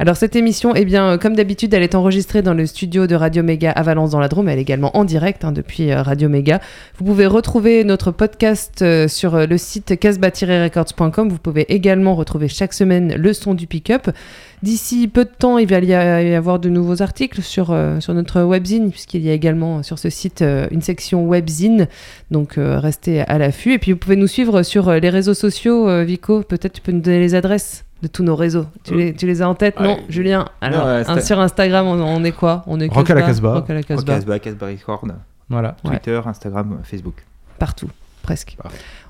Alors 0.00 0.16
cette 0.16 0.34
émission, 0.34 0.74
eh 0.74 0.86
bien, 0.86 1.10
euh, 1.10 1.18
comme 1.18 1.36
d'habitude, 1.36 1.74
elle 1.74 1.82
est 1.82 1.94
enregistrée 1.94 2.40
dans 2.40 2.54
le 2.54 2.64
studio 2.64 3.06
de 3.06 3.14
Radio 3.14 3.42
Méga 3.42 3.70
à 3.70 3.82
Valence 3.82 4.12
dans 4.12 4.18
la 4.18 4.28
Drôme. 4.28 4.48
Elle 4.48 4.58
est 4.58 4.62
également 4.62 4.96
en 4.96 5.04
direct 5.04 5.44
hein, 5.44 5.52
depuis 5.52 5.92
euh, 5.92 6.00
Radio 6.00 6.30
Méga. 6.30 6.58
Vous 6.96 7.04
pouvez 7.04 7.26
retrouver 7.26 7.84
notre 7.84 8.10
podcast 8.10 8.80
euh, 8.80 9.08
sur 9.08 9.46
le 9.46 9.58
site 9.58 9.98
casbah-records.com. 10.00 11.28
Vous 11.28 11.36
pouvez 11.36 11.70
également 11.70 12.14
retrouver 12.14 12.48
chaque 12.48 12.72
semaine 12.72 13.14
le 13.14 13.34
son 13.34 13.52
du 13.52 13.66
pick-up. 13.66 14.08
D'ici 14.62 15.06
peu 15.06 15.26
de 15.26 15.30
temps, 15.38 15.58
il 15.58 15.68
va 15.68 15.80
y 15.80 16.34
avoir 16.34 16.58
de 16.58 16.70
nouveaux 16.70 17.02
articles 17.02 17.42
sur, 17.42 17.74
sur 17.98 18.12
notre 18.12 18.42
webzine, 18.42 18.90
puisqu'il 18.90 19.22
y 19.22 19.30
a 19.30 19.32
également 19.32 19.82
sur 19.82 19.98
ce 19.98 20.10
site 20.10 20.44
une 20.70 20.82
section 20.82 21.26
webzine. 21.26 21.88
Donc 22.30 22.54
restez 22.58 23.22
à 23.22 23.38
l'affût. 23.38 23.72
Et 23.72 23.78
puis 23.78 23.92
vous 23.92 23.98
pouvez 23.98 24.16
nous 24.16 24.26
suivre 24.26 24.62
sur 24.62 24.92
les 24.92 25.08
réseaux 25.08 25.32
sociaux. 25.32 26.04
Vico, 26.04 26.42
peut-être 26.42 26.74
tu 26.74 26.82
peux 26.82 26.92
nous 26.92 27.00
donner 27.00 27.20
les 27.20 27.34
adresses 27.34 27.84
de 28.02 28.08
tous 28.08 28.22
nos 28.22 28.34
réseaux. 28.36 28.66
Tu, 28.84 28.94
les, 28.94 29.14
tu 29.14 29.26
les 29.26 29.42
as 29.42 29.48
en 29.48 29.54
tête 29.54 29.78
Non. 29.80 29.98
Julien? 30.08 30.46
Alors, 30.60 30.84
Non, 30.84 30.90
un- 30.90 31.02
Insta- 31.02 31.20
sur 31.24 31.38
Instagram, 31.40 31.86
on, 31.86 32.00
on 32.02 32.24
est 32.24 32.32
quoi? 32.32 32.62
On 32.66 32.80
est 32.80 32.88
Rock 32.92 33.10
à 33.10 33.14
la 33.14 33.22
Casbah. 33.22 33.54
Rock 33.54 33.70
à 33.70 33.74
la 33.74 33.82
Casbah. 33.82 34.14
Casbah, 34.14 34.38
Casbah 34.38 34.66
Record. 34.66 35.04
Voilà. 35.48 35.76
Ouais. 35.84 35.90
Twitter, 35.98 36.20
Instagram, 36.24 36.78
Facebook. 36.84 37.24
Partout, 37.58 37.88
presque. 38.20 38.56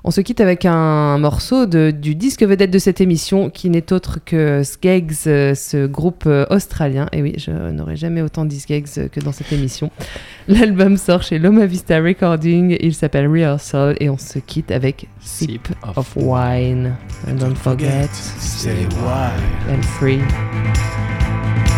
On 0.03 0.09
se 0.09 0.21
quitte 0.21 0.41
avec 0.41 0.65
un 0.65 1.19
morceau 1.19 1.67
de, 1.67 1.91
du 1.91 2.15
disque 2.15 2.41
vedette 2.41 2.71
de 2.71 2.79
cette 2.79 3.01
émission 3.01 3.51
qui 3.51 3.69
n'est 3.69 3.93
autre 3.93 4.17
que 4.25 4.63
Skeggs, 4.63 5.27
euh, 5.27 5.53
ce 5.53 5.85
groupe 5.85 6.23
euh, 6.25 6.45
australien. 6.49 7.07
Et 7.11 7.21
oui, 7.21 7.35
je 7.37 7.51
n'aurai 7.51 7.95
jamais 7.95 8.23
autant 8.23 8.45
dit 8.45 8.59
Skeggs 8.59 8.97
euh, 8.97 9.07
que 9.09 9.19
dans 9.19 9.31
cette 9.31 9.51
émission. 9.53 9.91
L'album 10.47 10.97
sort 10.97 11.21
chez 11.21 11.37
Loma 11.37 11.67
Vista 11.67 11.99
Recording. 11.99 12.77
Il 12.79 12.95
s'appelle 12.95 13.27
Rehearsal 13.27 13.95
et 13.99 14.09
on 14.09 14.17
se 14.17 14.39
quitte 14.39 14.71
avec 14.71 15.07
Sip 15.19 15.67
of 15.95 16.11
Wine. 16.15 16.95
And 17.27 17.35
don't 17.35 17.55
forget, 17.55 18.09
stay 18.39 18.87
wild 19.03 19.69
and 19.69 19.83
free. 19.83 20.21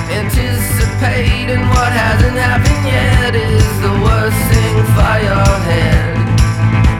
Anticipating 0.10 1.60
what 1.70 1.92
hasn't 1.92 2.38
happened 2.38 2.86
yet 2.86 3.36
is 3.36 3.82
the 3.82 3.92
worst 4.02 4.38
thing 4.50 4.84
for 4.96 5.18
your 5.22 5.60
head. 5.68 6.23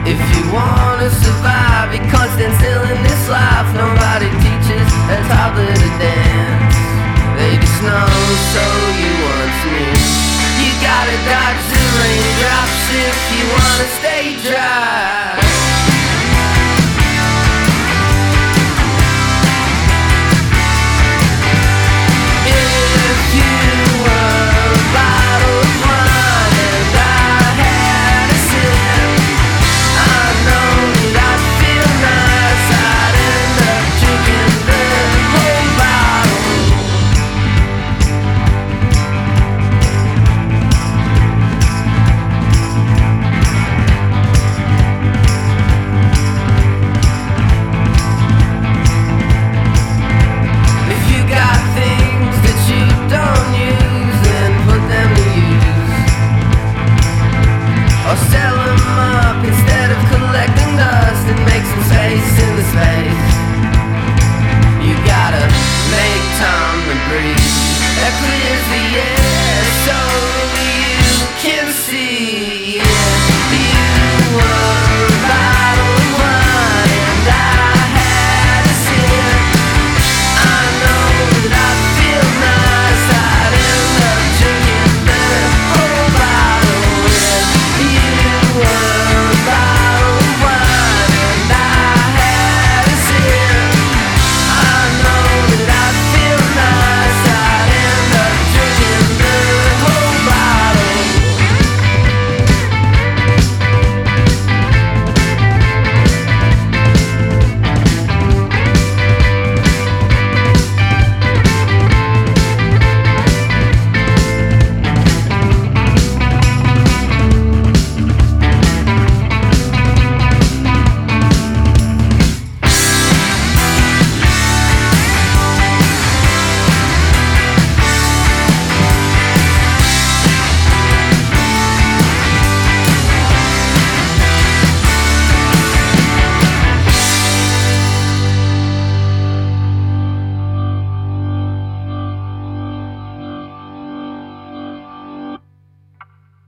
If 0.06 0.20
you 0.36 0.52
wanna 0.52 1.08
survive, 1.08 1.90
because 1.90 2.36
then 2.36 2.52
still 2.60 2.82
in 2.92 3.02
this 3.02 3.24
life, 3.26 3.68
nobody 3.72 4.28
teaches 4.44 4.88
a 5.08 5.16
toddler 5.32 5.72
to 5.72 5.90
dance. 5.96 6.76
They 7.40 7.56
just 7.56 7.80
know 7.82 8.12
so 8.52 8.64
you 9.00 9.12
want 9.24 9.56
me. 9.72 9.88
You 10.60 10.70
gotta 10.84 11.16
dodge 11.24 11.64
the 11.72 11.82
raindrops 11.96 12.84
if 13.08 13.16
you 13.32 13.44
wanna 13.48 13.88
stay 13.96 14.24
dry. 14.44 15.13